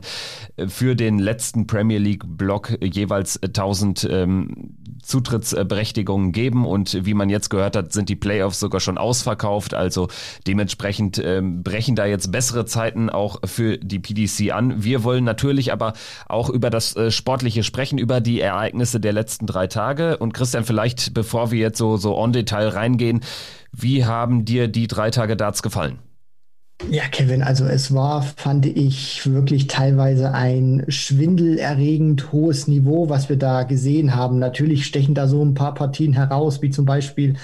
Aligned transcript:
äh, 0.56 0.66
für 0.66 0.96
den 0.96 1.20
letzten 1.20 1.68
Premier 1.68 1.98
League 1.98 2.24
Block 2.26 2.76
jeweils 2.82 3.40
1000 3.40 4.08
ähm, 4.10 4.75
Zutrittsberechtigungen 5.06 6.32
geben 6.32 6.66
und 6.66 7.06
wie 7.06 7.14
man 7.14 7.30
jetzt 7.30 7.48
gehört 7.48 7.76
hat, 7.76 7.92
sind 7.92 8.08
die 8.08 8.16
Playoffs 8.16 8.60
sogar 8.60 8.80
schon 8.80 8.98
ausverkauft. 8.98 9.74
Also 9.74 10.08
dementsprechend 10.46 11.18
ähm, 11.22 11.62
brechen 11.62 11.96
da 11.96 12.06
jetzt 12.06 12.32
bessere 12.32 12.66
Zeiten 12.66 13.08
auch 13.08 13.40
für 13.44 13.78
die 13.78 13.98
PDC 13.98 14.52
an. 14.52 14.82
Wir 14.82 15.04
wollen 15.04 15.24
natürlich 15.24 15.72
aber 15.72 15.94
auch 16.28 16.50
über 16.50 16.70
das 16.70 16.96
äh, 16.96 17.10
Sportliche 17.10 17.62
sprechen, 17.62 17.98
über 17.98 18.20
die 18.20 18.40
Ereignisse 18.40 19.00
der 19.00 19.12
letzten 19.12 19.46
drei 19.46 19.66
Tage. 19.66 20.16
Und 20.18 20.34
Christian, 20.34 20.64
vielleicht, 20.64 21.14
bevor 21.14 21.50
wir 21.50 21.60
jetzt 21.60 21.78
so, 21.78 21.96
so 21.96 22.16
on 22.18 22.32
Detail 22.32 22.68
reingehen, 22.68 23.20
wie 23.72 24.04
haben 24.04 24.44
dir 24.44 24.68
die 24.68 24.86
drei 24.86 25.10
Tage 25.10 25.36
Darts 25.36 25.62
gefallen? 25.62 25.98
Ja, 26.90 27.08
Kevin, 27.08 27.42
also 27.42 27.64
es 27.64 27.94
war, 27.94 28.22
fand 28.22 28.66
ich, 28.66 29.26
wirklich 29.32 29.66
teilweise 29.66 30.32
ein 30.32 30.84
schwindelerregend 30.88 32.32
hohes 32.32 32.68
Niveau, 32.68 33.08
was 33.08 33.30
wir 33.30 33.36
da 33.36 33.62
gesehen 33.62 34.14
haben. 34.14 34.38
Natürlich 34.38 34.84
stechen 34.84 35.14
da 35.14 35.26
so 35.26 35.42
ein 35.42 35.54
paar 35.54 35.74
Partien 35.74 36.12
heraus, 36.12 36.60
wie 36.60 36.70
zum 36.70 36.84
Beispiel 36.84 37.36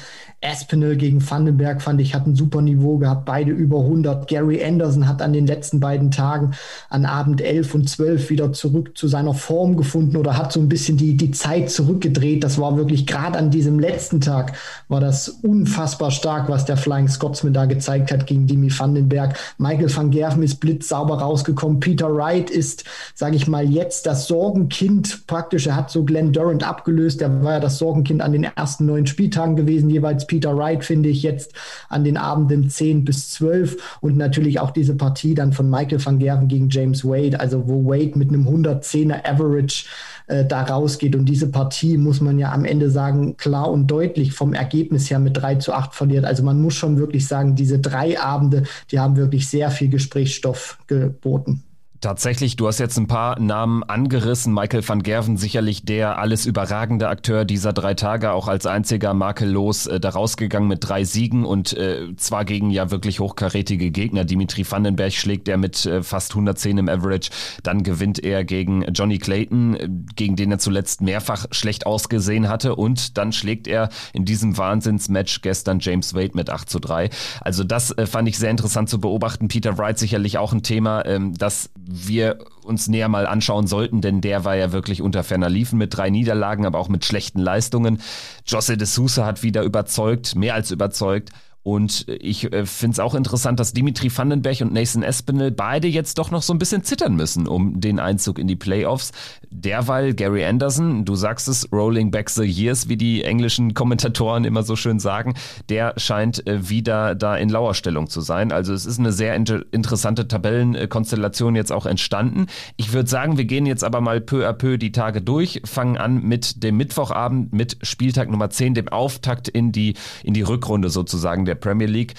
Aspinall 0.43 0.97
gegen 0.97 1.29
Vandenberg 1.29 1.81
fand 1.81 2.01
ich, 2.01 2.15
hat 2.15 2.27
ein 2.27 2.35
super 2.35 2.63
Niveau 2.63 2.99
gehabt, 2.99 3.25
beide 3.25 3.53
über 3.53 3.79
100. 3.79 4.27
Gary 4.27 4.63
Anderson 4.63 5.07
hat 5.07 5.23
an 5.23 5.33
den 5.33 5.47
letzten 5.47 5.79
beiden 5.79 6.11
Tagen 6.11 6.53
an 6.91 7.07
Abend 7.07 7.41
11 7.41 7.75
und 7.75 7.89
12 7.89 8.31
wieder 8.31 8.53
zurück 8.53 8.99
zu 8.99 9.07
seiner 9.07 9.35
Form 9.35 9.77
gefunden 9.77 10.17
oder 10.17 10.37
hat 10.37 10.53
so 10.53 10.61
ein 10.61 10.69
bisschen 10.69 10.97
die, 10.97 11.17
die 11.17 11.31
Zeit 11.31 11.71
zurückgedreht. 11.71 12.43
Das 12.43 12.59
war 12.59 12.77
wirklich 12.77 13.07
gerade 13.07 13.39
an 13.39 13.51
diesem 13.51 13.79
letzten 13.79 14.21
Tag 14.21 14.55
war 14.89 15.01
das 15.01 15.29
unfassbar 15.29 16.11
stark, 16.11 16.49
was 16.49 16.65
der 16.65 16.77
Flying 16.77 17.09
Scotsman 17.09 17.53
da 17.53 17.67
gezeigt 17.67 18.11
hat 18.11 18.27
gegen 18.27 18.49
Dimi 18.49 18.71
Vandenberg. 18.77 19.39
Michael 19.59 19.95
van 19.95 20.11
Gerven 20.11 20.43
ist 20.43 20.57
blitzsauber 20.57 21.19
rausgekommen. 21.19 21.79
Peter 21.79 22.13
Wright 22.13 22.51
ist, 22.51 22.85
sage 23.15 23.37
ich 23.37 23.47
mal, 23.47 23.69
jetzt 23.69 24.07
das 24.07 24.27
Sorgenkind 24.27 25.27
praktisch. 25.29 25.69
Er 25.69 25.77
hat 25.77 25.91
so 25.91 26.03
Glenn 26.05 26.33
Durant 26.33 26.67
abgelöst. 26.67 27.21
Der 27.21 27.45
war 27.45 27.53
ja 27.53 27.61
das 27.61 27.79
Sorgenkind 27.79 28.23
an 28.23 28.33
den 28.33 28.45
ersten 28.45 28.87
neun 28.87 29.07
Spieltagen 29.07 29.55
gewesen, 29.55 29.89
jeweils 29.89 30.27
Peter 30.33 30.57
Wright, 30.57 30.83
finde 30.83 31.11
ich, 31.11 31.23
jetzt 31.23 31.53
an 31.91 32.05
den 32.05 32.17
Abenden 32.17 32.71
10 32.71 33.05
bis 33.05 33.33
12 33.33 33.99
und 34.01 34.17
natürlich 34.17 34.61
auch 34.61 34.71
diese 34.71 34.95
Partie 34.95 35.35
dann 35.35 35.53
von 35.53 35.69
Michael 35.69 36.03
van 36.03 36.19
Gerven 36.19 36.49
gegen 36.49 36.71
James 36.71 37.05
Wade, 37.05 37.39
also 37.39 37.69
wo 37.69 37.85
Wade 37.85 38.19
mit 38.19 38.31
einem 38.31 38.49
110er 38.49 39.29
Average 39.29 39.85
äh, 40.29 40.47
da 40.47 40.63
rausgeht. 40.63 41.15
Und 41.17 41.27
diese 41.27 41.49
Partie 41.49 41.99
muss 41.99 42.23
man 42.23 42.39
ja 42.39 42.51
am 42.51 42.65
Ende 42.65 42.89
sagen, 42.89 43.37
klar 43.37 43.71
und 43.71 43.89
deutlich 43.89 44.33
vom 44.33 44.55
Ergebnis 44.55 45.11
her 45.11 45.19
mit 45.19 45.37
3 45.37 45.57
zu 45.57 45.75
8 45.75 45.95
verliert. 45.95 46.25
Also 46.25 46.43
man 46.43 46.63
muss 46.63 46.73
schon 46.77 46.97
wirklich 46.97 47.27
sagen, 47.27 47.55
diese 47.55 47.79
drei 47.79 48.19
Abende, 48.19 48.63
die 48.91 49.01
haben 49.01 49.17
wirklich 49.17 49.49
sehr 49.49 49.71
viel 49.71 49.91
Gesprächsstoff 49.91 50.79
geboten. 50.87 51.63
Tatsächlich, 52.03 52.57
du 52.57 52.67
hast 52.67 52.81
jetzt 52.81 52.99
ein 52.99 53.07
paar 53.07 53.39
Namen 53.39 53.85
angerissen. 53.85 54.53
Michael 54.53 54.87
van 54.87 55.05
Gerven, 55.05 55.37
sicherlich 55.37 55.85
der 55.85 56.19
alles 56.19 56.47
überragende 56.47 57.09
Akteur 57.09 57.45
dieser 57.45 57.73
drei 57.73 57.95
Tage, 57.95 58.33
auch 58.33 58.49
als 58.49 58.67
einziger 58.67 59.15
makellos 59.15 59.87
äh, 59.87 60.01
da 60.01 60.09
rausgegangen 60.09 60.69
mit 60.69 60.81
drei 60.83 61.05
Siegen 61.05 61.45
und 61.45 61.75
äh, 61.75 62.09
zwar 62.17 62.45
gegen 62.45 62.71
ja 62.71 62.91
wirklich 62.91 63.21
hochkarätige 63.21 63.93
Gegner. 63.93 64.25
Dimitri 64.25 64.67
Vandenberg 64.69 65.13
schlägt 65.13 65.47
er 65.47 65.59
mit 65.59 65.87
äh, 65.87 66.03
fast 66.03 66.33
110 66.33 66.79
im 66.79 66.89
Average. 66.89 67.31
Dann 67.63 67.85
gewinnt 67.85 68.19
er 68.19 68.43
gegen 68.43 68.83
Johnny 68.93 69.19
Clayton, 69.19 69.77
äh, 69.77 69.89
gegen 70.17 70.35
den 70.35 70.51
er 70.51 70.59
zuletzt 70.59 71.03
mehrfach 71.03 71.47
schlecht 71.53 71.87
ausgesehen 71.87 72.49
hatte 72.49 72.75
und 72.75 73.17
dann 73.17 73.33
schlägt 73.33 73.69
er 73.69 73.91
in 74.13 74.25
diesem 74.25 74.59
Wahnsinnsmatch 74.59 75.41
gestern 75.43 75.79
James 75.79 76.15
Wade 76.15 76.33
mit 76.35 76.51
8 76.51 76.69
zu 76.69 76.81
3. 76.81 77.11
Also 77.43 77.63
das 77.63 77.93
äh, 77.93 78.07
fand 78.07 78.29
ich 78.29 78.39
sehr 78.39 78.51
interessant 78.51 78.89
zu 78.89 79.01
beobachten. 79.01 79.47
Peter 79.47 79.79
Wright 79.79 80.01
sicherlich 80.01 80.39
auch 80.39 80.53
ein 80.53 80.65
Thema, 80.65 81.07
ähm, 81.07 81.35
das 81.39 81.71
wir 81.93 82.39
uns 82.65 82.89
näher 82.89 83.09
mal 83.09 83.27
anschauen 83.27 83.67
sollten, 83.67 84.01
denn 84.01 84.21
der 84.21 84.45
war 84.45 84.57
ja 84.57 84.73
wirklich 84.73 85.03
unter 85.03 85.25
ferner 85.25 85.51
Liefen 85.51 85.79
mit 85.79 85.97
drei 85.97 86.11
Niederlagen, 86.11 86.67
aber 86.67 86.79
auch 86.79 86.89
mit 86.89 87.05
schlechten 87.05 87.41
Leistungen. 87.41 88.01
Josse 88.47 88.77
de 88.77 88.87
Sousa 88.87 89.27
hat 89.27 89.43
wieder 89.43 89.63
überzeugt, 89.63 90.35
mehr 90.35 90.55
als 90.55 90.71
überzeugt. 90.71 91.31
Und 91.63 92.07
ich 92.09 92.53
äh, 92.53 92.67
finde 92.67 92.95
es 92.95 92.99
auch 92.99 93.15
interessant, 93.15 93.61
dass 93.61 93.73
Dimitri 93.73 94.11
Vandenberg 94.15 94.61
und 94.63 94.73
Nathan 94.73 95.03
Espinel 95.05 95.53
beide 95.53 95.87
jetzt 95.87 96.19
doch 96.19 96.33
noch 96.33 96.43
so 96.43 96.53
ein 96.53 96.59
bisschen 96.59 96.83
zittern 96.83 97.15
müssen 97.15 97.47
um 97.47 97.81
den 97.81 98.01
Einzug 98.01 98.39
in 98.41 98.49
die 98.49 98.57
Playoffs. 98.57 99.13
Derweil 99.51 100.15
Gary 100.15 100.45
Anderson, 100.45 101.05
du 101.05 101.15
sagst 101.15 101.47
es, 101.47 101.71
Rolling 101.73 102.11
Back 102.11 102.31
the 102.31 102.43
Years, 102.43 102.89
wie 102.89 102.97
die 102.97 103.23
englischen 103.23 103.75
Kommentatoren 103.75 104.45
immer 104.45 104.65
so 104.65 104.75
schön 104.75 104.99
sagen, 104.99 105.35
der 105.69 105.95
scheint 105.99 106.45
äh, 106.49 106.69
wieder 106.69 107.15
da 107.15 107.37
in 107.37 107.49
Lauerstellung 107.49 108.09
zu 108.09 108.23
sein. 108.23 108.51
Also 108.51 108.73
es 108.73 108.85
ist 108.85 108.99
eine 108.99 109.13
sehr 109.13 109.37
inter 109.37 109.63
interessante 109.71 110.27
Tabellenkonstellation 110.27 111.55
jetzt 111.55 111.71
auch 111.71 111.87
entstanden. 111.87 112.47
Ich 112.77 112.93
würde 112.93 113.09
sagen, 113.09 113.39
wir 113.39 113.45
gehen 113.45 113.67
jetzt 113.67 113.85
aber 113.85 114.01
mal 114.01 114.21
peu 114.21 114.49
à 114.49 114.53
peu 114.53 114.79
die 114.79 114.91
Tage 114.91 115.23
durch, 115.23 115.63
fangen 115.65 115.97
an 115.97 116.23
mit 116.23 116.65
dem 116.65 116.77
Mittwochabend, 116.77 117.53
mit 117.53 117.77
Spieltag 117.83 118.31
Nummer 118.31 118.51
10, 118.51 118.75
dem 118.75 118.89
Auftakt 118.89 119.49
in 119.49 119.71
die, 119.71 119.95
in 120.25 120.35
die 120.35 120.43
Rückrunde 120.43 120.91
sozusagen 120.91 121.47
der 121.53 121.57
Premier 121.57 121.87
League. 121.87 122.15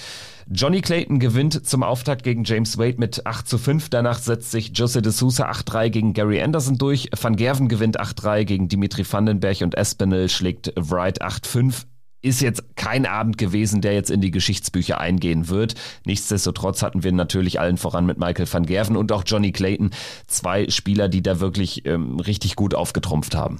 Johnny 0.51 0.81
Clayton 0.81 1.19
gewinnt 1.19 1.65
zum 1.65 1.83
Auftakt 1.83 2.23
gegen 2.23 2.43
James 2.43 2.77
Wade 2.77 2.99
mit 2.99 3.25
8 3.25 3.47
zu 3.47 3.57
5. 3.57 3.89
Danach 3.89 4.19
setzt 4.19 4.51
sich 4.51 4.71
Jose 4.75 5.01
de 5.01 5.11
Sousa 5.11 5.49
8-3 5.49 5.89
gegen 5.89 6.13
Gary 6.13 6.41
Anderson 6.41 6.77
durch. 6.77 7.09
Van 7.19 7.35
Gerven 7.35 7.69
gewinnt 7.69 7.99
8-3 7.99 8.43
gegen 8.43 8.67
Dimitri 8.67 9.05
Vandenberg 9.09 9.61
und 9.61 9.75
Espinel 9.75 10.29
schlägt 10.29 10.73
Wright 10.75 11.21
8-5 11.21 11.85
ist 12.23 12.39
jetzt 12.39 12.77
kein 12.77 13.05
Abend 13.05 13.37
gewesen, 13.37 13.81
der 13.81 13.93
jetzt 13.93 14.09
in 14.09 14.21
die 14.21 14.31
Geschichtsbücher 14.31 14.97
eingehen 14.97 15.49
wird. 15.49 15.75
Nichtsdestotrotz 16.05 16.81
hatten 16.81 17.03
wir 17.03 17.11
natürlich 17.11 17.59
allen 17.59 17.75
voran 17.75 18.05
mit 18.05 18.17
Michael 18.17 18.47
van 18.49 18.65
Gerven 18.65 18.95
und 18.95 19.11
auch 19.11 19.23
Johnny 19.25 19.51
Clayton 19.51 19.91
zwei 20.27 20.69
Spieler, 20.69 21.09
die 21.09 21.21
da 21.21 21.41
wirklich 21.41 21.85
ähm, 21.85 22.21
richtig 22.21 22.55
gut 22.55 22.75
aufgetrumpft 22.75 23.35
haben. 23.35 23.59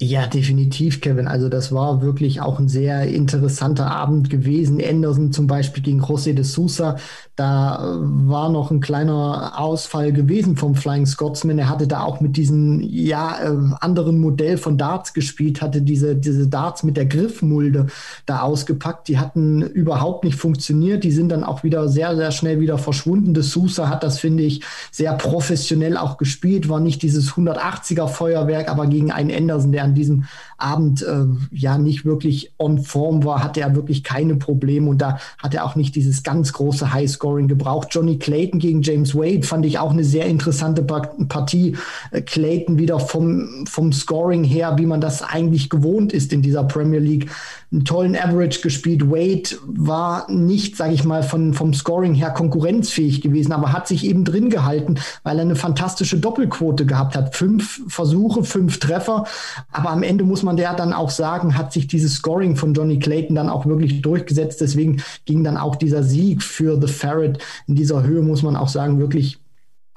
Ja, 0.00 0.26
definitiv, 0.26 1.00
Kevin. 1.00 1.28
Also 1.28 1.48
das 1.48 1.70
war 1.70 2.02
wirklich 2.02 2.40
auch 2.40 2.58
ein 2.58 2.68
sehr 2.68 3.06
interessanter 3.06 3.92
Abend 3.92 4.28
gewesen. 4.28 4.82
Anderson 4.84 5.30
zum 5.30 5.46
Beispiel 5.46 5.84
gegen 5.84 6.02
José 6.02 6.32
de 6.32 6.42
Sousa. 6.42 6.96
Da 7.36 7.76
äh, 7.76 7.98
war 8.00 8.48
noch 8.48 8.72
ein 8.72 8.80
kleiner 8.80 9.52
Ausfall 9.56 10.12
gewesen 10.12 10.56
vom 10.56 10.74
Flying 10.74 11.06
Scotsman. 11.06 11.60
Er 11.60 11.68
hatte 11.68 11.86
da 11.86 12.02
auch 12.02 12.20
mit 12.20 12.36
diesem 12.36 12.80
ja, 12.82 13.38
äh, 13.40 13.56
anderen 13.80 14.18
Modell 14.18 14.58
von 14.58 14.78
Darts 14.78 15.14
gespielt, 15.14 15.62
hatte 15.62 15.80
diese, 15.80 16.16
diese 16.16 16.48
Darts 16.48 16.82
mit 16.82 16.96
der 16.96 17.06
Griffmulde 17.06 17.86
da 18.26 18.40
ausgepackt. 18.40 19.06
Die 19.06 19.18
hatten 19.18 19.62
überhaupt 19.62 20.24
nicht 20.24 20.36
funktioniert. 20.36 21.04
Die 21.04 21.12
sind 21.12 21.28
dann 21.28 21.44
auch 21.44 21.62
wieder 21.62 21.88
sehr, 21.88 22.16
sehr 22.16 22.32
schnell 22.32 22.58
wieder 22.58 22.78
verschwunden. 22.78 23.32
De 23.32 23.44
Sousa 23.44 23.88
hat 23.88 24.02
das, 24.02 24.18
finde 24.18 24.42
ich, 24.42 24.62
sehr 24.90 25.12
professionell 25.12 25.96
auch 25.96 26.16
gespielt. 26.16 26.68
War 26.68 26.80
nicht 26.80 27.02
dieses 27.02 27.34
180er 27.34 28.08
Feuerwerk, 28.08 28.68
aber 28.68 28.88
gegen 28.88 29.12
einen 29.12 29.30
Anderson, 29.30 29.70
der 29.70 29.83
an 29.84 29.94
diesem 29.94 30.24
Abend 30.58 31.02
äh, 31.02 31.24
ja 31.50 31.78
nicht 31.78 32.04
wirklich 32.04 32.52
on 32.58 32.82
Form 32.82 33.24
war, 33.24 33.42
hatte 33.42 33.60
er 33.60 33.74
wirklich 33.74 34.04
keine 34.04 34.36
Probleme 34.36 34.88
und 34.88 34.98
da 34.98 35.18
hat 35.38 35.54
er 35.54 35.64
auch 35.64 35.76
nicht 35.76 35.94
dieses 35.96 36.22
ganz 36.22 36.52
große 36.52 36.92
Highscoring 36.92 37.48
gebraucht. 37.48 37.88
Johnny 37.90 38.18
Clayton 38.18 38.60
gegen 38.60 38.82
James 38.82 39.14
Wade 39.14 39.42
fand 39.42 39.66
ich 39.66 39.78
auch 39.78 39.90
eine 39.90 40.04
sehr 40.04 40.26
interessante 40.26 40.82
Partie. 40.82 41.76
Äh, 42.10 42.22
Clayton 42.22 42.78
wieder 42.78 43.00
vom, 43.00 43.66
vom 43.66 43.92
Scoring 43.92 44.44
her, 44.44 44.74
wie 44.78 44.86
man 44.86 45.00
das 45.00 45.22
eigentlich 45.22 45.70
gewohnt 45.70 46.12
ist 46.12 46.32
in 46.32 46.42
dieser 46.42 46.64
Premier 46.64 47.00
League, 47.00 47.30
einen 47.72 47.84
tollen 47.84 48.16
Average 48.16 48.60
gespielt. 48.60 49.10
Wade 49.10 49.56
war 49.66 50.30
nicht, 50.30 50.76
sage 50.76 50.94
ich 50.94 51.04
mal, 51.04 51.22
von, 51.22 51.54
vom 51.54 51.74
Scoring 51.74 52.14
her 52.14 52.30
konkurrenzfähig 52.30 53.20
gewesen, 53.20 53.52
aber 53.52 53.72
hat 53.72 53.88
sich 53.88 54.04
eben 54.04 54.24
drin 54.24 54.50
gehalten, 54.50 54.96
weil 55.24 55.38
er 55.38 55.42
eine 55.42 55.56
fantastische 55.56 56.18
Doppelquote 56.18 56.86
gehabt 56.86 57.16
hat. 57.16 57.34
Fünf 57.34 57.82
Versuche, 57.88 58.44
fünf 58.44 58.78
Treffer 58.78 59.24
Aber 59.72 59.90
am 59.90 60.02
Ende 60.02 60.24
muss 60.24 60.42
man 60.42 60.53
der 60.56 60.74
dann 60.74 60.92
auch 60.92 61.10
sagen, 61.10 61.56
hat 61.56 61.72
sich 61.72 61.86
dieses 61.86 62.14
Scoring 62.14 62.56
von 62.56 62.74
Johnny 62.74 62.98
Clayton 62.98 63.36
dann 63.36 63.48
auch 63.48 63.66
wirklich 63.66 64.02
durchgesetzt. 64.02 64.60
Deswegen 64.60 65.02
ging 65.24 65.44
dann 65.44 65.56
auch 65.56 65.76
dieser 65.76 66.02
Sieg 66.02 66.42
für 66.42 66.80
The 66.80 66.92
Ferret 66.92 67.38
in 67.66 67.74
dieser 67.74 68.02
Höhe, 68.02 68.22
muss 68.22 68.42
man 68.42 68.56
auch 68.56 68.68
sagen, 68.68 68.98
wirklich 68.98 69.38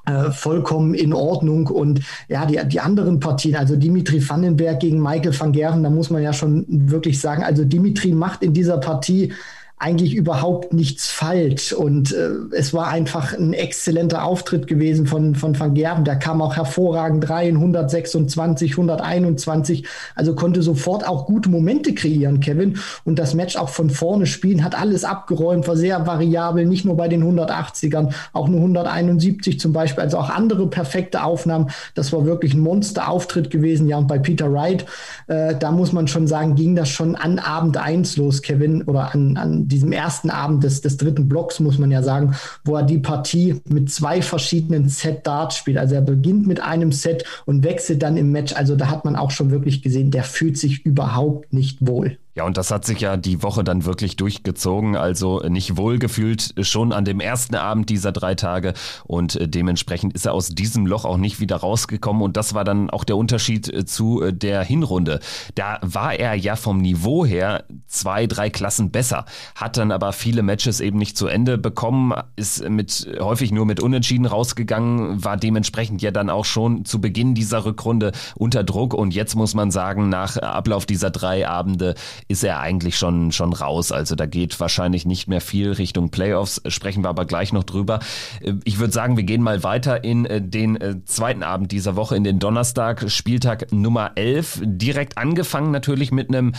äh, 0.06 0.30
vollkommen 0.30 0.94
in 0.94 1.12
Ordnung. 1.12 1.66
Und 1.66 2.00
ja, 2.28 2.46
die, 2.46 2.58
die 2.66 2.80
anderen 2.80 3.20
Partien, 3.20 3.56
also 3.56 3.76
Dimitri 3.76 4.26
Vandenberg 4.26 4.80
gegen 4.80 5.02
Michael 5.02 5.38
van 5.38 5.52
Gerven, 5.52 5.82
da 5.82 5.90
muss 5.90 6.08
man 6.08 6.22
ja 6.22 6.32
schon 6.32 6.64
wirklich 6.68 7.20
sagen, 7.20 7.42
also 7.42 7.64
Dimitri 7.64 8.12
macht 8.12 8.42
in 8.42 8.54
dieser 8.54 8.78
Partie 8.78 9.32
eigentlich 9.80 10.14
überhaupt 10.14 10.72
nichts 10.72 11.08
falsch. 11.08 11.72
Und 11.72 12.12
äh, 12.12 12.30
es 12.52 12.74
war 12.74 12.88
einfach 12.88 13.32
ein 13.32 13.52
exzellenter 13.52 14.24
Auftritt 14.24 14.66
gewesen 14.66 15.06
von, 15.06 15.36
von 15.36 15.58
Van 15.58 15.74
Gerven. 15.74 16.04
Der 16.04 16.16
kam 16.16 16.42
auch 16.42 16.56
hervorragend 16.56 17.30
rein, 17.30 17.54
126, 17.54 18.72
121. 18.72 19.84
Also 20.16 20.34
konnte 20.34 20.62
sofort 20.62 21.06
auch 21.06 21.26
gute 21.26 21.48
Momente 21.48 21.94
kreieren, 21.94 22.40
Kevin. 22.40 22.78
Und 23.04 23.20
das 23.20 23.34
Match 23.34 23.56
auch 23.56 23.68
von 23.68 23.88
vorne 23.90 24.26
spielen, 24.26 24.64
hat 24.64 24.74
alles 24.74 25.04
abgeräumt, 25.04 25.68
war 25.68 25.76
sehr 25.76 26.06
variabel, 26.06 26.66
nicht 26.66 26.84
nur 26.84 26.96
bei 26.96 27.06
den 27.06 27.22
180ern, 27.22 28.12
auch 28.32 28.48
nur 28.48 28.60
171 28.60 29.60
zum 29.60 29.72
Beispiel. 29.72 30.02
Also 30.02 30.18
auch 30.18 30.30
andere 30.30 30.66
perfekte 30.68 31.22
Aufnahmen. 31.22 31.70
Das 31.94 32.12
war 32.12 32.24
wirklich 32.24 32.54
ein 32.54 32.60
Monster-Auftritt 32.60 33.50
gewesen. 33.50 33.86
Ja, 33.86 33.98
und 33.98 34.08
bei 34.08 34.18
Peter 34.18 34.52
Wright, 34.52 34.86
äh, 35.28 35.54
da 35.54 35.70
muss 35.70 35.92
man 35.92 36.08
schon 36.08 36.26
sagen, 36.26 36.56
ging 36.56 36.74
das 36.74 36.88
schon 36.88 37.14
an 37.14 37.38
Abend 37.38 37.76
eins 37.76 38.16
los, 38.16 38.42
Kevin, 38.42 38.82
oder 38.82 39.14
an, 39.14 39.36
an 39.36 39.67
diesem 39.68 39.92
ersten 39.92 40.30
Abend 40.30 40.64
des, 40.64 40.80
des 40.80 40.96
dritten 40.96 41.28
Blocks, 41.28 41.60
muss 41.60 41.78
man 41.78 41.90
ja 41.90 42.02
sagen, 42.02 42.34
wo 42.64 42.76
er 42.76 42.82
die 42.82 42.98
Partie 42.98 43.60
mit 43.68 43.90
zwei 43.90 44.22
verschiedenen 44.22 44.88
Set-Darts 44.88 45.56
spielt. 45.56 45.78
Also 45.78 45.94
er 45.94 46.02
beginnt 46.02 46.46
mit 46.46 46.60
einem 46.60 46.92
Set 46.92 47.24
und 47.46 47.64
wechselt 47.64 48.02
dann 48.02 48.16
im 48.16 48.32
Match. 48.32 48.54
Also 48.54 48.76
da 48.76 48.90
hat 48.90 49.04
man 49.04 49.16
auch 49.16 49.30
schon 49.30 49.50
wirklich 49.50 49.82
gesehen, 49.82 50.10
der 50.10 50.24
fühlt 50.24 50.58
sich 50.58 50.84
überhaupt 50.84 51.52
nicht 51.52 51.86
wohl. 51.86 52.18
Ja, 52.38 52.44
und 52.44 52.56
das 52.56 52.70
hat 52.70 52.84
sich 52.84 53.00
ja 53.00 53.16
die 53.16 53.42
Woche 53.42 53.64
dann 53.64 53.84
wirklich 53.84 54.14
durchgezogen. 54.14 54.94
Also 54.94 55.40
nicht 55.40 55.76
wohlgefühlt 55.76 56.54
schon 56.64 56.92
an 56.92 57.04
dem 57.04 57.18
ersten 57.18 57.56
Abend 57.56 57.90
dieser 57.90 58.12
drei 58.12 58.36
Tage. 58.36 58.74
Und 59.02 59.34
äh, 59.34 59.48
dementsprechend 59.48 60.12
ist 60.12 60.24
er 60.24 60.34
aus 60.34 60.50
diesem 60.50 60.86
Loch 60.86 61.04
auch 61.04 61.16
nicht 61.16 61.40
wieder 61.40 61.56
rausgekommen. 61.56 62.22
Und 62.22 62.36
das 62.36 62.54
war 62.54 62.62
dann 62.62 62.90
auch 62.90 63.02
der 63.02 63.16
Unterschied 63.16 63.68
äh, 63.68 63.84
zu 63.86 64.22
äh, 64.22 64.32
der 64.32 64.62
Hinrunde. 64.62 65.18
Da 65.56 65.80
war 65.82 66.14
er 66.14 66.36
ja 66.36 66.54
vom 66.54 66.78
Niveau 66.78 67.26
her 67.26 67.64
zwei, 67.88 68.28
drei 68.28 68.50
Klassen 68.50 68.92
besser. 68.92 69.24
Hat 69.56 69.76
dann 69.76 69.90
aber 69.90 70.12
viele 70.12 70.44
Matches 70.44 70.78
eben 70.78 70.98
nicht 70.98 71.16
zu 71.16 71.26
Ende 71.26 71.58
bekommen, 71.58 72.14
ist 72.36 72.68
mit 72.68 73.08
häufig 73.18 73.50
nur 73.50 73.66
mit 73.66 73.80
Unentschieden 73.80 74.26
rausgegangen, 74.26 75.24
war 75.24 75.36
dementsprechend 75.38 76.02
ja 76.02 76.12
dann 76.12 76.30
auch 76.30 76.44
schon 76.44 76.84
zu 76.84 77.00
Beginn 77.00 77.34
dieser 77.34 77.64
Rückrunde 77.64 78.12
unter 78.36 78.62
Druck. 78.62 78.94
Und 78.94 79.12
jetzt 79.12 79.34
muss 79.34 79.54
man 79.54 79.72
sagen, 79.72 80.08
nach 80.08 80.36
Ablauf 80.36 80.86
dieser 80.86 81.10
drei 81.10 81.48
Abende 81.48 81.96
ist 82.28 82.44
er 82.44 82.60
eigentlich 82.60 82.96
schon, 82.98 83.32
schon 83.32 83.54
raus. 83.54 83.90
Also 83.90 84.14
da 84.14 84.26
geht 84.26 84.60
wahrscheinlich 84.60 85.06
nicht 85.06 85.28
mehr 85.28 85.40
viel 85.40 85.72
Richtung 85.72 86.10
Playoffs. 86.10 86.60
Sprechen 86.68 87.02
wir 87.02 87.08
aber 87.08 87.24
gleich 87.24 87.52
noch 87.54 87.64
drüber. 87.64 88.00
Äh, 88.40 88.54
ich 88.64 88.78
würde 88.78 88.92
sagen, 88.92 89.16
wir 89.16 89.24
gehen 89.24 89.42
mal 89.42 89.64
weiter 89.64 90.04
in 90.04 90.26
äh, 90.26 90.40
den 90.42 90.76
äh, 90.76 90.96
zweiten 91.04 91.42
Abend 91.42 91.72
dieser 91.72 91.96
Woche, 91.96 92.16
in 92.16 92.24
den 92.24 92.38
Donnerstag, 92.38 93.10
Spieltag 93.10 93.72
Nummer 93.72 94.12
11. 94.14 94.60
Direkt 94.62 95.16
angefangen 95.16 95.70
natürlich 95.70 96.12
mit 96.12 96.28
einem 96.28 96.52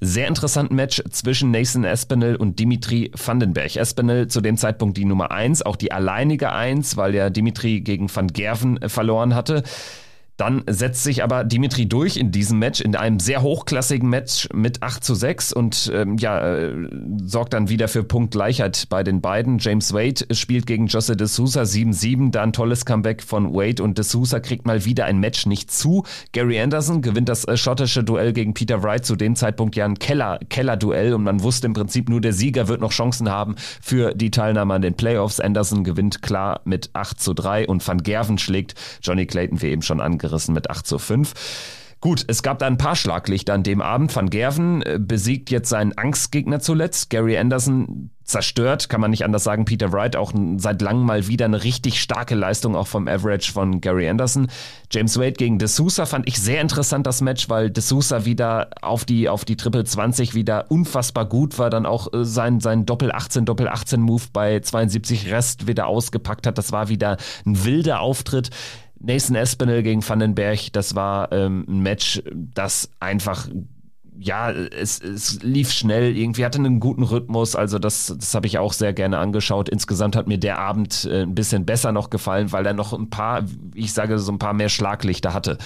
sehr 0.00 0.28
interessanten 0.28 0.74
Match 0.74 1.02
zwischen 1.10 1.50
Nathan 1.50 1.84
Espinel 1.84 2.36
und 2.36 2.58
Dimitri 2.58 3.10
Vandenberg. 3.14 3.76
Espinel 3.76 4.28
zu 4.28 4.42
dem 4.42 4.58
Zeitpunkt 4.58 4.98
die 4.98 5.06
Nummer 5.06 5.30
1, 5.30 5.62
auch 5.62 5.76
die 5.76 5.90
alleinige 5.90 6.52
1, 6.52 6.98
weil 6.98 7.14
ja 7.14 7.30
Dimitri 7.30 7.80
gegen 7.80 8.14
Van 8.14 8.28
Gerven 8.28 8.78
verloren 8.88 9.34
hatte. 9.34 9.62
Dann 10.36 10.64
setzt 10.68 11.04
sich 11.04 11.22
aber 11.22 11.44
Dimitri 11.44 11.86
durch 11.86 12.16
in 12.16 12.32
diesem 12.32 12.58
Match, 12.58 12.80
in 12.80 12.96
einem 12.96 13.20
sehr 13.20 13.42
hochklassigen 13.42 14.08
Match 14.08 14.48
mit 14.52 14.82
8 14.82 15.04
zu 15.04 15.14
6 15.14 15.52
und 15.52 15.92
ähm, 15.94 16.16
ja, 16.18 16.56
äh, 16.56 16.72
sorgt 17.22 17.52
dann 17.52 17.68
wieder 17.68 17.86
für 17.86 18.02
Punktgleichheit 18.02 18.86
bei 18.88 19.04
den 19.04 19.20
beiden. 19.20 19.58
James 19.58 19.92
Wade 19.92 20.26
spielt 20.34 20.66
gegen 20.66 20.88
Jose 20.88 21.16
de 21.16 21.28
Sousa 21.28 21.62
7-7, 21.62 22.32
da 22.32 22.42
ein 22.42 22.52
tolles 22.52 22.84
Comeback 22.84 23.22
von 23.22 23.54
Wade 23.54 23.80
und 23.82 23.96
de 23.96 24.04
Sousa 24.04 24.40
kriegt 24.40 24.66
mal 24.66 24.84
wieder 24.84 25.04
ein 25.04 25.20
Match 25.20 25.46
nicht 25.46 25.70
zu. 25.70 26.04
Gary 26.32 26.60
Anderson 26.60 27.00
gewinnt 27.00 27.28
das 27.28 27.44
äh, 27.44 27.56
schottische 27.56 28.02
Duell 28.02 28.32
gegen 28.32 28.54
Peter 28.54 28.82
Wright, 28.82 29.06
zu 29.06 29.14
dem 29.14 29.36
Zeitpunkt 29.36 29.76
ja 29.76 29.84
ein 29.84 30.00
Keller, 30.00 30.40
Keller-Duell 30.48 31.14
und 31.14 31.22
man 31.22 31.44
wusste 31.44 31.68
im 31.68 31.74
Prinzip 31.74 32.08
nur, 32.08 32.20
der 32.20 32.32
Sieger 32.32 32.66
wird 32.66 32.80
noch 32.80 32.90
Chancen 32.90 33.30
haben 33.30 33.54
für 33.80 34.14
die 34.14 34.32
Teilnahme 34.32 34.74
an 34.74 34.82
den 34.82 34.94
Playoffs. 34.94 35.38
Anderson 35.38 35.84
gewinnt 35.84 36.22
klar 36.22 36.60
mit 36.64 36.90
8 36.92 37.20
zu 37.20 37.34
3 37.34 37.68
und 37.68 37.86
Van 37.86 38.02
Gerven 38.02 38.38
schlägt 38.38 38.74
Johnny 39.00 39.26
Clayton, 39.26 39.62
wie 39.62 39.66
eben 39.68 39.82
schon 39.82 40.00
angekündigt 40.00 40.23
abgerissen 40.24 40.54
mit 40.54 40.70
8 40.70 40.86
zu 40.86 40.98
5. 40.98 41.32
Gut, 42.00 42.22
es 42.26 42.42
gab 42.42 42.58
da 42.58 42.66
ein 42.66 42.76
paar 42.76 42.96
Schlaglichter 42.96 43.54
an 43.54 43.62
dem 43.62 43.80
Abend. 43.80 44.14
Van 44.14 44.28
Gerven 44.28 44.82
äh, 44.82 44.98
besiegt 45.00 45.50
jetzt 45.50 45.70
seinen 45.70 45.96
Angstgegner 45.96 46.60
zuletzt. 46.60 47.08
Gary 47.08 47.38
Anderson 47.38 48.10
zerstört, 48.24 48.90
kann 48.90 49.00
man 49.00 49.10
nicht 49.10 49.24
anders 49.24 49.44
sagen. 49.44 49.64
Peter 49.64 49.90
Wright 49.90 50.14
auch 50.14 50.32
seit 50.56 50.82
langem 50.82 51.06
mal 51.06 51.28
wieder 51.28 51.46
eine 51.46 51.64
richtig 51.64 52.02
starke 52.02 52.34
Leistung 52.34 52.76
auch 52.76 52.86
vom 52.86 53.08
Average 53.08 53.52
von 53.52 53.80
Gary 53.80 54.06
Anderson. 54.06 54.48
James 54.90 55.18
Wade 55.18 55.32
gegen 55.32 55.58
D'Souza 55.58 56.04
fand 56.04 56.28
ich 56.28 56.38
sehr 56.38 56.60
interessant 56.60 57.06
das 57.06 57.22
Match, 57.22 57.48
weil 57.48 57.68
D'Souza 57.68 58.26
wieder 58.26 58.68
auf 58.82 59.06
die 59.06 59.30
auf 59.30 59.46
die 59.46 59.56
Triple 59.56 59.84
20 59.84 60.34
wieder 60.34 60.70
unfassbar 60.70 61.26
gut 61.26 61.58
war, 61.58 61.70
dann 61.70 61.86
auch 61.86 62.12
äh, 62.12 62.26
sein 62.26 62.60
sein 62.60 62.84
Doppel 62.84 63.12
18 63.12 63.46
Doppel 63.46 63.68
18 63.68 64.02
Move 64.02 64.24
bei 64.30 64.60
72 64.60 65.30
Rest 65.30 65.66
wieder 65.66 65.86
ausgepackt 65.86 66.46
hat. 66.46 66.58
Das 66.58 66.70
war 66.70 66.90
wieder 66.90 67.16
ein 67.46 67.64
wilder 67.64 68.00
Auftritt. 68.00 68.50
Nathan 69.04 69.36
Espinel 69.36 69.82
gegen 69.82 70.06
Vandenberg, 70.06 70.72
das 70.72 70.94
war 70.94 71.32
ähm, 71.32 71.64
ein 71.68 71.80
Match, 71.80 72.22
das 72.34 72.90
einfach 73.00 73.48
ja, 74.18 74.50
es, 74.50 75.00
es 75.00 75.42
lief 75.42 75.72
schnell, 75.72 76.16
irgendwie 76.16 76.44
hatte 76.44 76.58
einen 76.58 76.80
guten 76.80 77.02
Rhythmus, 77.02 77.56
also 77.56 77.78
das, 77.78 78.14
das 78.16 78.34
habe 78.34 78.46
ich 78.46 78.58
auch 78.58 78.72
sehr 78.72 78.92
gerne 78.92 79.18
angeschaut. 79.18 79.68
Insgesamt 79.68 80.14
hat 80.16 80.28
mir 80.28 80.38
der 80.38 80.58
Abend 80.58 81.08
äh, 81.10 81.22
ein 81.22 81.34
bisschen 81.34 81.66
besser 81.66 81.92
noch 81.92 82.10
gefallen, 82.10 82.52
weil 82.52 82.64
er 82.64 82.74
noch 82.74 82.92
ein 82.92 83.10
paar, 83.10 83.44
ich 83.74 83.92
sage 83.92 84.18
so 84.18 84.30
ein 84.30 84.38
paar 84.38 84.54
mehr 84.54 84.68
Schlaglichter 84.68 85.34
hatte. 85.34 85.58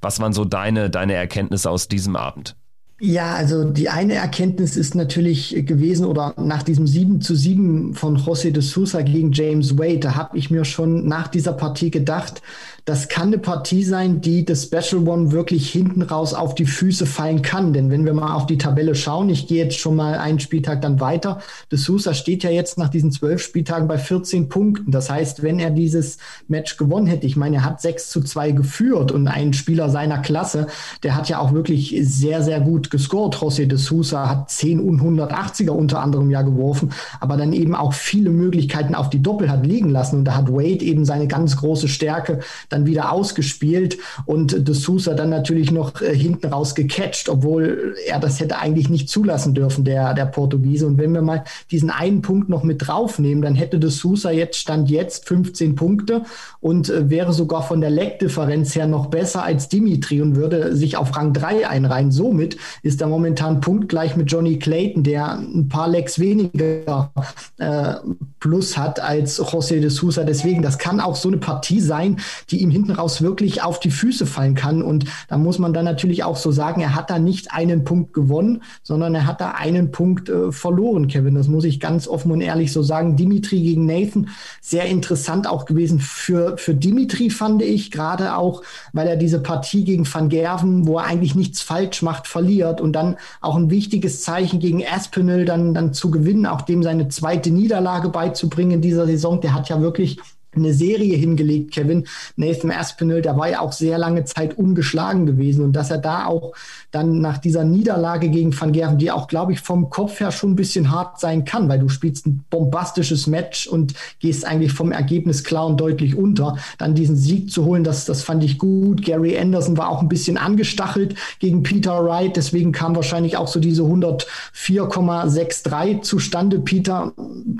Was 0.00 0.20
waren 0.20 0.32
so 0.32 0.44
deine, 0.44 0.88
deine 0.88 1.14
Erkenntnisse 1.14 1.68
aus 1.68 1.88
diesem 1.88 2.16
Abend? 2.16 2.56
Ja, 2.98 3.34
also 3.34 3.64
die 3.64 3.90
eine 3.90 4.14
Erkenntnis 4.14 4.74
ist 4.74 4.94
natürlich 4.94 5.66
gewesen, 5.66 6.06
oder 6.06 6.32
nach 6.38 6.62
diesem 6.62 6.86
7 6.86 7.20
zu 7.20 7.34
7 7.34 7.92
von 7.92 8.16
José 8.16 8.52
de 8.52 8.62
Sousa 8.62 9.02
gegen 9.02 9.32
James 9.32 9.76
Wade, 9.76 9.98
da 9.98 10.14
habe 10.14 10.38
ich 10.38 10.50
mir 10.50 10.64
schon 10.64 11.06
nach 11.06 11.28
dieser 11.28 11.52
Partie 11.52 11.90
gedacht, 11.90 12.40
das 12.86 13.08
kann 13.08 13.26
eine 13.26 13.38
Partie 13.38 13.82
sein, 13.82 14.20
die 14.20 14.44
das 14.44 14.62
Special 14.62 15.08
One 15.08 15.32
wirklich 15.32 15.68
hinten 15.68 16.02
raus 16.02 16.32
auf 16.34 16.54
die 16.54 16.66
Füße 16.66 17.04
fallen 17.04 17.42
kann. 17.42 17.72
Denn 17.72 17.90
wenn 17.90 18.04
wir 18.04 18.14
mal 18.14 18.32
auf 18.36 18.46
die 18.46 18.58
Tabelle 18.58 18.94
schauen, 18.94 19.28
ich 19.28 19.48
gehe 19.48 19.64
jetzt 19.64 19.76
schon 19.76 19.96
mal 19.96 20.18
einen 20.18 20.38
Spieltag 20.38 20.82
dann 20.82 21.00
weiter. 21.00 21.40
De 21.72 21.80
Sousa 21.80 22.14
steht 22.14 22.44
ja 22.44 22.50
jetzt 22.50 22.78
nach 22.78 22.88
diesen 22.88 23.10
zwölf 23.10 23.42
Spieltagen 23.42 23.88
bei 23.88 23.98
14 23.98 24.48
Punkten. 24.48 24.92
Das 24.92 25.10
heißt, 25.10 25.42
wenn 25.42 25.58
er 25.58 25.70
dieses 25.70 26.18
Match 26.46 26.76
gewonnen 26.76 27.08
hätte, 27.08 27.26
ich 27.26 27.34
meine, 27.34 27.56
er 27.56 27.64
hat 27.64 27.80
6 27.80 28.08
zu 28.08 28.20
2 28.20 28.52
geführt 28.52 29.10
und 29.10 29.26
ein 29.26 29.52
Spieler 29.52 29.90
seiner 29.90 30.18
Klasse, 30.18 30.68
der 31.02 31.16
hat 31.16 31.28
ja 31.28 31.40
auch 31.40 31.52
wirklich 31.52 31.96
sehr, 32.02 32.40
sehr 32.44 32.60
gut 32.60 32.92
gescored. 32.92 33.34
José 33.34 33.66
de 33.66 33.78
Sousa 33.78 34.28
hat 34.28 34.48
10 34.48 34.78
und 34.78 35.00
180er 35.00 35.70
unter 35.70 36.00
anderem 36.00 36.30
ja 36.30 36.42
geworfen, 36.42 36.92
aber 37.18 37.36
dann 37.36 37.52
eben 37.52 37.74
auch 37.74 37.94
viele 37.94 38.30
Möglichkeiten 38.30 38.94
auf 38.94 39.10
die 39.10 39.22
Doppel 39.22 39.50
hat 39.50 39.66
liegen 39.66 39.90
lassen. 39.90 40.18
Und 40.18 40.24
da 40.24 40.36
hat 40.36 40.52
Wade 40.52 40.84
eben 40.84 41.04
seine 41.04 41.26
ganz 41.26 41.56
große 41.56 41.88
Stärke 41.88 42.38
dann 42.76 42.86
wieder 42.86 43.12
ausgespielt 43.12 43.98
und 44.26 44.68
De 44.68 44.74
Sousa 44.74 45.14
dann 45.14 45.30
natürlich 45.30 45.70
noch 45.70 46.00
äh, 46.00 46.14
hinten 46.14 46.48
raus 46.48 46.74
gecatcht, 46.74 47.28
obwohl 47.28 47.94
er 48.06 48.20
das 48.20 48.40
hätte 48.40 48.58
eigentlich 48.58 48.88
nicht 48.88 49.08
zulassen 49.08 49.54
dürfen, 49.54 49.84
der, 49.84 50.14
der 50.14 50.26
Portugiese. 50.26 50.86
Und 50.86 50.98
wenn 50.98 51.12
wir 51.12 51.22
mal 51.22 51.44
diesen 51.70 51.90
einen 51.90 52.22
Punkt 52.22 52.48
noch 52.48 52.62
mit 52.62 52.86
draufnehmen, 52.86 53.42
dann 53.42 53.54
hätte 53.54 53.78
De 53.78 53.90
Sousa 53.90 54.30
jetzt 54.30 54.58
Stand 54.58 54.90
jetzt 54.90 55.26
15 55.28 55.74
Punkte 55.74 56.22
und 56.60 56.90
äh, 56.90 57.08
wäre 57.10 57.32
sogar 57.32 57.62
von 57.62 57.80
der 57.80 57.90
Leckdifferenz 57.90 58.74
her 58.74 58.86
noch 58.86 59.06
besser 59.06 59.42
als 59.42 59.68
Dimitri 59.68 60.20
und 60.20 60.36
würde 60.36 60.76
sich 60.76 60.96
auf 60.96 61.16
Rang 61.16 61.32
3 61.32 61.68
einreihen. 61.68 62.10
Somit 62.10 62.56
ist 62.82 63.00
er 63.00 63.06
momentan 63.06 63.60
punktgleich 63.60 64.16
mit 64.16 64.30
Johnny 64.30 64.58
Clayton, 64.58 65.02
der 65.02 65.38
ein 65.38 65.68
paar 65.68 65.88
Lecks 65.88 66.18
weniger 66.18 67.10
äh, 67.58 67.94
plus 68.40 68.76
hat 68.76 69.00
als 69.00 69.40
José 69.40 69.80
de 69.80 69.88
Sousa. 69.88 70.24
Deswegen, 70.24 70.62
das 70.62 70.78
kann 70.78 71.00
auch 71.00 71.16
so 71.16 71.28
eine 71.28 71.38
Partie 71.38 71.80
sein, 71.80 72.18
die 72.50 72.62
ihm 72.66 72.70
hinten 72.70 72.92
raus 72.92 73.22
wirklich 73.22 73.62
auf 73.62 73.80
die 73.80 73.90
Füße 73.90 74.26
fallen 74.26 74.54
kann. 74.54 74.82
Und 74.82 75.04
da 75.28 75.38
muss 75.38 75.58
man 75.58 75.72
dann 75.72 75.84
natürlich 75.84 76.24
auch 76.24 76.36
so 76.36 76.50
sagen, 76.50 76.80
er 76.80 76.94
hat 76.94 77.10
da 77.10 77.18
nicht 77.18 77.52
einen 77.52 77.84
Punkt 77.84 78.12
gewonnen, 78.12 78.62
sondern 78.82 79.14
er 79.14 79.26
hat 79.26 79.40
da 79.40 79.52
einen 79.52 79.90
Punkt 79.90 80.28
äh, 80.28 80.52
verloren, 80.52 81.08
Kevin. 81.08 81.34
Das 81.34 81.48
muss 81.48 81.64
ich 81.64 81.80
ganz 81.80 82.08
offen 82.08 82.32
und 82.32 82.40
ehrlich 82.40 82.72
so 82.72 82.82
sagen. 82.82 83.16
Dimitri 83.16 83.62
gegen 83.62 83.86
Nathan, 83.86 84.28
sehr 84.60 84.86
interessant 84.86 85.48
auch 85.48 85.64
gewesen 85.64 86.00
für, 86.00 86.58
für 86.58 86.74
Dimitri, 86.74 87.30
fand 87.30 87.62
ich, 87.62 87.90
gerade 87.90 88.36
auch, 88.36 88.62
weil 88.92 89.08
er 89.08 89.16
diese 89.16 89.40
Partie 89.40 89.84
gegen 89.84 90.06
Van 90.12 90.28
Gerven, 90.28 90.86
wo 90.86 90.98
er 90.98 91.04
eigentlich 91.04 91.34
nichts 91.34 91.62
falsch 91.62 92.02
macht, 92.02 92.26
verliert 92.26 92.80
und 92.80 92.92
dann 92.92 93.16
auch 93.40 93.56
ein 93.56 93.70
wichtiges 93.70 94.22
Zeichen 94.22 94.60
gegen 94.60 94.84
Aspinall 94.84 95.44
dann, 95.44 95.74
dann 95.74 95.92
zu 95.92 96.10
gewinnen, 96.10 96.46
auch 96.46 96.62
dem 96.62 96.82
seine 96.82 97.08
zweite 97.08 97.50
Niederlage 97.50 98.08
beizubringen 98.08 98.72
in 98.72 98.80
dieser 98.80 99.06
Saison. 99.06 99.40
Der 99.40 99.54
hat 99.54 99.68
ja 99.68 99.80
wirklich 99.80 100.18
eine 100.56 100.74
Serie 100.74 101.16
hingelegt, 101.16 101.72
Kevin. 101.72 102.06
Nathan 102.36 102.70
Aspinall, 102.70 103.22
der 103.22 103.36
war 103.36 103.50
ja 103.50 103.60
auch 103.60 103.72
sehr 103.72 103.98
lange 103.98 104.24
Zeit 104.24 104.58
ungeschlagen 104.58 105.26
gewesen 105.26 105.64
und 105.64 105.72
dass 105.72 105.90
er 105.90 105.98
da 105.98 106.26
auch 106.26 106.52
dann 106.90 107.20
nach 107.20 107.38
dieser 107.38 107.64
Niederlage 107.64 108.28
gegen 108.28 108.58
Van 108.58 108.72
Gerven, 108.72 108.98
die 108.98 109.10
auch, 109.10 109.28
glaube 109.28 109.52
ich, 109.52 109.60
vom 109.60 109.90
Kopf 109.90 110.20
her 110.20 110.32
schon 110.32 110.52
ein 110.52 110.56
bisschen 110.56 110.90
hart 110.90 111.20
sein 111.20 111.44
kann, 111.44 111.68
weil 111.68 111.78
du 111.78 111.88
spielst 111.88 112.26
ein 112.26 112.44
bombastisches 112.48 113.26
Match 113.26 113.66
und 113.66 113.94
gehst 114.18 114.46
eigentlich 114.46 114.72
vom 114.72 114.92
Ergebnis 114.92 115.44
klar 115.44 115.66
und 115.66 115.78
deutlich 115.78 116.16
unter. 116.16 116.56
Dann 116.78 116.94
diesen 116.94 117.16
Sieg 117.16 117.50
zu 117.50 117.64
holen, 117.64 117.84
das, 117.84 118.06
das 118.06 118.22
fand 118.22 118.42
ich 118.44 118.58
gut. 118.58 119.04
Gary 119.04 119.38
Anderson 119.38 119.76
war 119.76 119.90
auch 119.90 120.00
ein 120.00 120.08
bisschen 120.08 120.38
angestachelt 120.38 121.16
gegen 121.38 121.62
Peter 121.62 122.02
Wright, 122.04 122.36
deswegen 122.36 122.72
kam 122.72 122.96
wahrscheinlich 122.96 123.36
auch 123.36 123.48
so 123.48 123.60
diese 123.60 123.82
104,63 123.82 126.00
zustande. 126.02 126.60
Peter, 126.60 127.12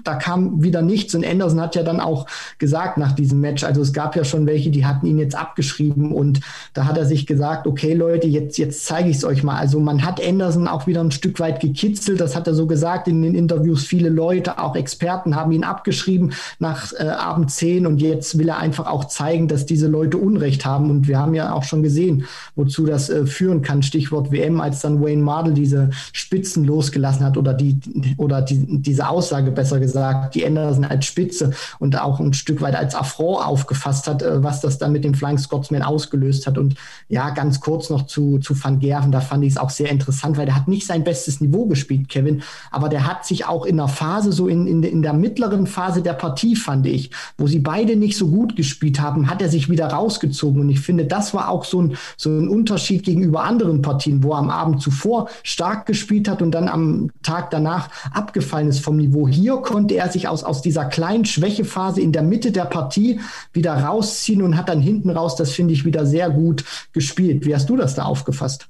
da 0.05 0.15
kam 0.15 0.63
wieder 0.63 0.81
nichts 0.83 1.15
und 1.15 1.27
Anderson 1.27 1.61
hat 1.61 1.77
ja 1.77 1.83
dann 1.83 2.01
auch 2.01 2.27
gesagt 2.59 2.86
nach 2.97 3.13
diesem 3.13 3.41
Match, 3.41 3.65
also 3.65 3.83
es 3.83 3.93
gab 3.93 4.17
ja 4.17 4.25
schon 4.25 4.47
welche, 4.47 4.71
die 4.71 4.87
hatten 4.87 5.07
ihn 5.07 5.19
jetzt 5.19 5.35
abgeschrieben 5.35 6.13
und 6.13 6.41
da 6.75 6.87
hat 6.87 6.97
er 6.97 7.07
sich 7.07 7.27
gesagt, 7.27 7.67
okay 7.67 7.95
Leute, 7.95 8.27
jetzt, 8.27 8.59
jetzt 8.59 8.87
zeige 8.87 9.09
ich 9.09 9.17
es 9.17 9.25
euch 9.25 9.43
mal. 9.43 9.57
Also 9.57 9.81
man 9.81 10.05
hat 10.05 10.25
Anderson 10.25 10.69
auch 10.69 10.87
wieder 10.87 11.01
ein 11.01 11.11
Stück 11.11 11.41
weit 11.41 11.61
gekitzelt, 11.61 12.21
das 12.21 12.37
hat 12.37 12.47
er 12.47 12.55
so 12.55 12.67
gesagt 12.67 13.09
in 13.09 13.23
den 13.23 13.35
Interviews. 13.35 13.85
Viele 13.85 14.09
Leute, 14.09 14.59
auch 14.59 14.77
Experten, 14.77 15.37
haben 15.37 15.53
ihn 15.53 15.65
abgeschrieben 15.65 16.33
nach 16.59 16.93
äh, 16.93 17.05
Abend 17.05 17.51
10 17.51 17.87
und 17.87 18.01
jetzt 18.01 18.39
will 18.39 18.49
er 18.49 18.59
einfach 18.59 18.87
auch 18.87 19.07
zeigen, 19.07 19.49
dass 19.49 19.67
diese 19.67 19.89
Leute 19.89 20.19
Unrecht 20.19 20.65
haben. 20.65 20.91
Und 20.91 21.09
wir 21.09 21.19
haben 21.19 21.35
ja 21.35 21.53
auch 21.53 21.65
schon 21.65 21.83
gesehen, 21.83 22.25
wozu 22.55 22.85
das 22.85 23.11
äh, 23.11 23.27
führen 23.27 23.63
kann. 23.63 23.83
Stichwort 23.83 24.31
WM, 24.31 24.61
als 24.61 24.81
dann 24.81 25.03
Wayne 25.03 25.23
Mardell 25.23 25.55
diese 25.55 25.91
Spitzen 26.13 26.65
losgelassen 26.65 27.25
hat 27.25 27.37
oder 27.37 27.55
die 27.55 27.79
oder 28.17 28.43
die, 28.43 28.83
diese 28.83 29.09
Aussage 29.09 29.51
besser 29.51 29.81
gesagt, 29.81 30.35
die 30.35 30.47
Anderson 30.47 30.85
als 30.85 31.07
Spitze 31.07 31.53
und 31.79 32.01
auch 32.01 32.21
ein 32.21 32.33
Stück 32.33 32.61
weit 32.61 32.66
als 32.75 32.95
Affront 32.95 33.45
aufgefasst 33.45 34.07
hat, 34.07 34.23
äh, 34.23 34.43
was 34.43 34.61
das 34.61 34.79
dann 34.79 34.93
mit 34.93 35.05
dem 35.05 35.15
Flying 35.15 35.39
Scotsman 35.39 35.83
ausgelöst 35.83 36.47
hat. 36.47 36.59
Und 36.59 36.75
ja, 37.09 37.31
ganz 37.31 37.61
kurz 37.61 37.91
noch 37.91 38.07
zu, 38.07 38.39
zu 38.39 38.55
Van 38.63 38.79
Gerven 38.79 39.13
da 39.13 39.21
fand 39.21 39.45
ich 39.45 39.53
es 39.53 39.59
auch 39.59 39.71
sehr 39.71 39.91
interessant, 39.91 40.37
weil 40.37 40.47
der 40.47 40.57
hat 40.57 40.69
nicht 40.69 40.87
sein 40.87 41.05
bestes 41.05 41.41
Niveau 41.41 41.67
gespielt, 41.67 42.09
Kevin, 42.09 42.43
aber 42.71 42.89
der 42.89 43.07
hat 43.07 43.25
sich 43.25 43.47
auch 43.47 43.65
in 43.65 43.77
der 43.77 43.89
Phase, 43.89 44.33
so 44.33 44.49
in, 44.49 44.67
in, 44.67 44.83
in 44.83 45.03
der 45.03 45.13
mittleren 45.13 45.67
Phase 45.67 46.03
der 46.03 46.13
Partie, 46.13 46.57
fand 46.57 46.87
ich, 46.87 47.11
wo 47.39 47.47
sie 47.47 47.61
beide 47.61 47.97
nicht 47.97 48.17
so 48.17 48.29
gut 48.29 48.57
gespielt 48.57 49.01
haben, 49.01 49.31
hat 49.31 49.43
er 49.43 49.49
sich 49.49 49.69
wieder 49.69 49.87
rausgezogen. 49.87 50.61
Und 50.61 50.69
ich 50.69 50.81
finde, 50.81 51.05
das 51.05 51.35
war 51.35 51.49
auch 51.49 51.65
so 51.65 51.83
ein, 51.83 51.97
so 52.17 52.31
ein 52.31 52.49
Unterschied 52.49 53.05
gegenüber 53.05 53.45
anderen 53.45 53.83
Partien, 53.83 54.23
wo 54.23 54.33
er 54.33 54.39
am 54.39 54.51
Abend 54.51 54.83
zuvor 54.83 55.29
stark 55.43 55.87
gespielt 55.87 56.29
hat 56.29 56.43
und 56.43 56.53
dann 56.53 56.69
am 56.69 57.11
Tag 57.23 57.51
danach 57.51 57.89
abgefallen 58.13 58.69
ist 58.69 58.81
vom 58.81 58.97
Niveau. 58.97 59.29
Hier 59.29 59.57
konnte 59.59 59.95
er 59.95 60.11
sich 60.11 60.29
aus, 60.29 60.45
aus 60.45 60.63
dieser 60.63 60.85
kleinen 60.85 61.25
Schwächephase 61.25 62.01
in 62.01 62.13
der 62.13 62.23
Mitte 62.23 62.53
der 62.57 62.65
Partie 62.65 63.21
wieder 63.53 63.75
rausziehen 63.75 64.43
und 64.43 64.57
hat 64.57 64.69
dann 64.69 64.81
hinten 64.81 65.11
raus, 65.11 65.37
das 65.37 65.53
finde 65.53 65.75
ich, 65.75 65.85
wieder 65.85 66.07
sehr 66.07 66.31
gut 66.31 66.65
gespielt. 66.93 67.47
Wie 67.47 67.55
hast 67.55 67.69
du 67.69 67.77
das 67.77 67.95
da 67.95 68.05
aufgefasst? 68.05 68.69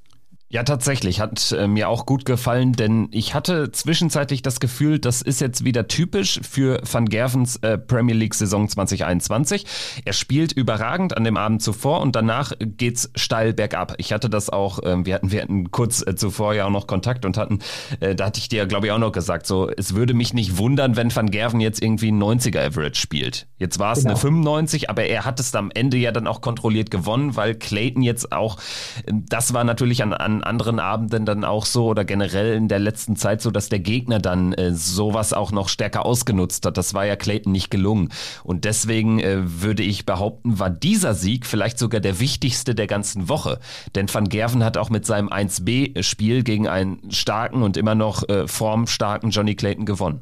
Ja, 0.49 0.63
tatsächlich. 0.63 1.21
Hat 1.21 1.51
äh, 1.51 1.67
mir 1.67 1.89
auch 1.89 2.07
gut 2.07 2.25
gefallen, 2.25 2.73
denn 2.73 3.09
ich 3.11 3.35
hatte 3.35 3.73
zwischenzeitlich 3.73 4.43
das 4.43 4.61
Gefühl, 4.61 5.01
das 5.01 5.21
ist 5.21 5.41
jetzt 5.41 5.65
wieder 5.65 5.89
typisch 5.89 6.39
für 6.49 6.81
Van 6.89 7.07
Gervens 7.07 7.57
äh, 7.57 7.77
Premier 7.77 8.15
League 8.15 8.35
Saison 8.35 8.69
2021. 8.69 9.67
Er 10.05 10.13
spielt 10.13 10.53
überragend 10.53 11.17
an 11.17 11.25
dem 11.25 11.37
Abend 11.37 11.63
zuvor 11.63 12.01
und 12.01 12.15
danach 12.15 12.53
geht's 12.61 13.11
steil 13.17 13.55
bergab. 13.55 13.95
Ich 13.99 14.13
hatte 14.13 14.31
das 14.31 14.49
auch, 14.49 14.81
äh, 14.85 15.05
wir 15.05 15.17
hatten, 15.17 15.33
wir 15.33 15.43
hatten 15.43 15.73
kurz 15.73 16.07
äh, 16.07 16.15
zuvor 16.15 16.55
ja 16.55 16.67
auch 16.67 16.71
noch 16.71 16.87
Kontakt 16.87 17.25
und 17.25 17.39
hatten, 17.39 17.59
äh, 17.99 18.15
da 18.15 18.27
hatte 18.27 18.39
ich 18.39 18.49
dir, 18.49 18.67
glaube 18.67 18.87
ich, 18.87 18.93
auch 18.93 18.99
noch 18.99 19.11
gesagt, 19.11 19.49
so, 19.49 19.69
es 19.69 19.97
würde 19.97 20.15
mich 20.15 20.33
nicht 20.33 20.59
wundern, 20.59 20.95
wenn 20.95 21.15
Van 21.15 21.29
Gerven 21.29 21.59
jetzt 21.59 21.83
irgendwie 21.83 22.13
ein 22.13 22.23
90er 22.23 22.65
Average 22.65 23.01
spielt. 23.01 23.49
Jetzt 23.59 23.81
war 23.81 23.95
es 23.95 24.05
genau. 24.05 24.11
eine 24.11 24.21
95, 24.21 24.91
aber 24.91 25.07
er 25.07 25.25
hat 25.25 25.41
es 25.41 25.53
am 25.57 25.73
Ende 25.75 25.97
ja 25.97 26.13
dann 26.13 26.29
auch 26.29 26.41
kontrolliert 26.41 26.93
gewonnen, 26.93 27.35
weil 27.35 27.57
Clayton 27.57 28.03
jetzt 28.03 28.31
auch, 28.31 28.59
äh, 29.07 29.13
das 29.13 29.53
war 29.53 29.65
natürlich 29.65 30.05
an, 30.05 30.13
an 30.13 30.36
anderen 30.45 30.81
Abenden 30.81 31.25
dann 31.25 31.45
auch 31.45 31.67
so 31.67 31.87
oder 31.87 32.05
generell 32.05 32.55
in 32.55 32.69
der 32.69 32.79
letzten 32.79 33.17
Zeit 33.17 33.41
so, 33.41 33.51
dass 33.51 33.69
der 33.69 33.79
Gegner 33.79 34.19
dann 34.19 34.53
äh, 34.53 34.73
sowas 34.73 35.33
auch 35.33 35.53
noch 35.53 35.69
stärker 35.69 36.07
ausgenutzt 36.07 36.67
hat. 36.67 36.77
Das 36.77 36.95
war 36.95 37.05
ja 37.05 37.17
Clayton 37.17 37.53
nicht 37.53 37.71
gelungen. 37.71 38.11
Und 38.45 38.65
deswegen 38.65 39.19
äh, 39.19 39.39
würde 39.63 39.83
ich 39.83 40.07
behaupten, 40.07 40.59
war 40.59 40.71
dieser 40.71 41.15
Sieg 41.15 41.47
vielleicht 41.47 41.79
sogar 41.79 42.01
der 42.01 42.21
wichtigste 42.21 42.75
der 42.75 42.87
ganzen 42.87 43.29
Woche. 43.29 43.59
Denn 43.95 44.13
Van 44.13 44.29
Gerven 44.29 44.65
hat 44.65 44.77
auch 44.77 44.91
mit 44.91 45.07
seinem 45.07 45.29
1B-Spiel 45.29 46.43
gegen 46.43 46.69
einen 46.69 47.11
starken 47.11 47.63
und 47.63 47.77
immer 47.77 47.95
noch 47.95 48.29
äh, 48.29 48.47
formstarken 48.47 49.31
Johnny 49.31 49.55
Clayton 49.55 49.87
gewonnen. 49.87 50.21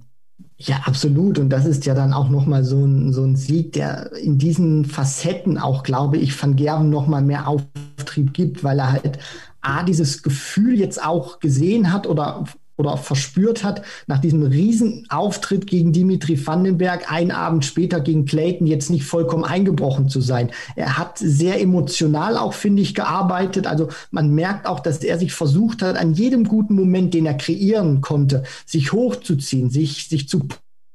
Ja, 0.56 0.82
absolut. 0.84 1.38
Und 1.38 1.50
das 1.50 1.66
ist 1.66 1.84
ja 1.84 1.94
dann 1.94 2.12
auch 2.12 2.28
nochmal 2.28 2.64
so 2.64 2.84
ein, 2.84 3.12
so 3.12 3.24
ein 3.24 3.36
Sieg, 3.36 3.72
der 3.72 4.12
in 4.16 4.38
diesen 4.38 4.84
Facetten 4.84 5.58
auch, 5.58 5.82
glaube 5.82 6.16
ich, 6.16 6.40
Van 6.40 6.56
Gerven 6.56 6.90
nochmal 6.90 7.22
mehr 7.22 7.48
Auftrieb 7.48 8.32
gibt, 8.32 8.62
weil 8.62 8.78
er 8.78 8.92
halt 8.92 9.18
A, 9.64 9.82
dieses 9.82 10.22
Gefühl 10.22 10.78
jetzt 10.78 11.02
auch 11.02 11.40
gesehen 11.40 11.92
hat 11.92 12.06
oder 12.06 12.44
oder 12.76 12.96
verspürt 12.96 13.62
hat, 13.62 13.82
nach 14.06 14.18
diesem 14.18 14.42
Riesenauftritt 14.42 15.66
gegen 15.66 15.92
Dimitri 15.92 16.44
Vandenberg, 16.44 17.10
einen 17.10 17.30
Abend 17.30 17.64
später 17.64 18.00
gegen 18.00 18.24
Clayton, 18.24 18.66
jetzt 18.66 18.90
nicht 18.90 19.04
vollkommen 19.04 19.44
eingebrochen 19.44 20.08
zu 20.08 20.20
sein. 20.20 20.50
Er 20.74 20.98
hat 20.98 21.18
sehr 21.18 21.60
emotional 21.60 22.36
auch, 22.36 22.52
finde 22.52 22.82
ich, 22.82 22.94
gearbeitet. 22.94 23.66
Also 23.66 23.88
man 24.10 24.34
merkt 24.34 24.66
auch, 24.66 24.80
dass 24.80 24.98
er 24.98 25.18
sich 25.18 25.32
versucht 25.32 25.82
hat, 25.82 25.96
an 25.96 26.14
jedem 26.14 26.44
guten 26.44 26.74
Moment, 26.74 27.14
den 27.14 27.26
er 27.26 27.34
kreieren 27.34 28.00
konnte, 28.00 28.42
sich 28.66 28.92
hochzuziehen, 28.92 29.70
sich, 29.70 30.08
sich 30.08 30.28
zu 30.28 30.48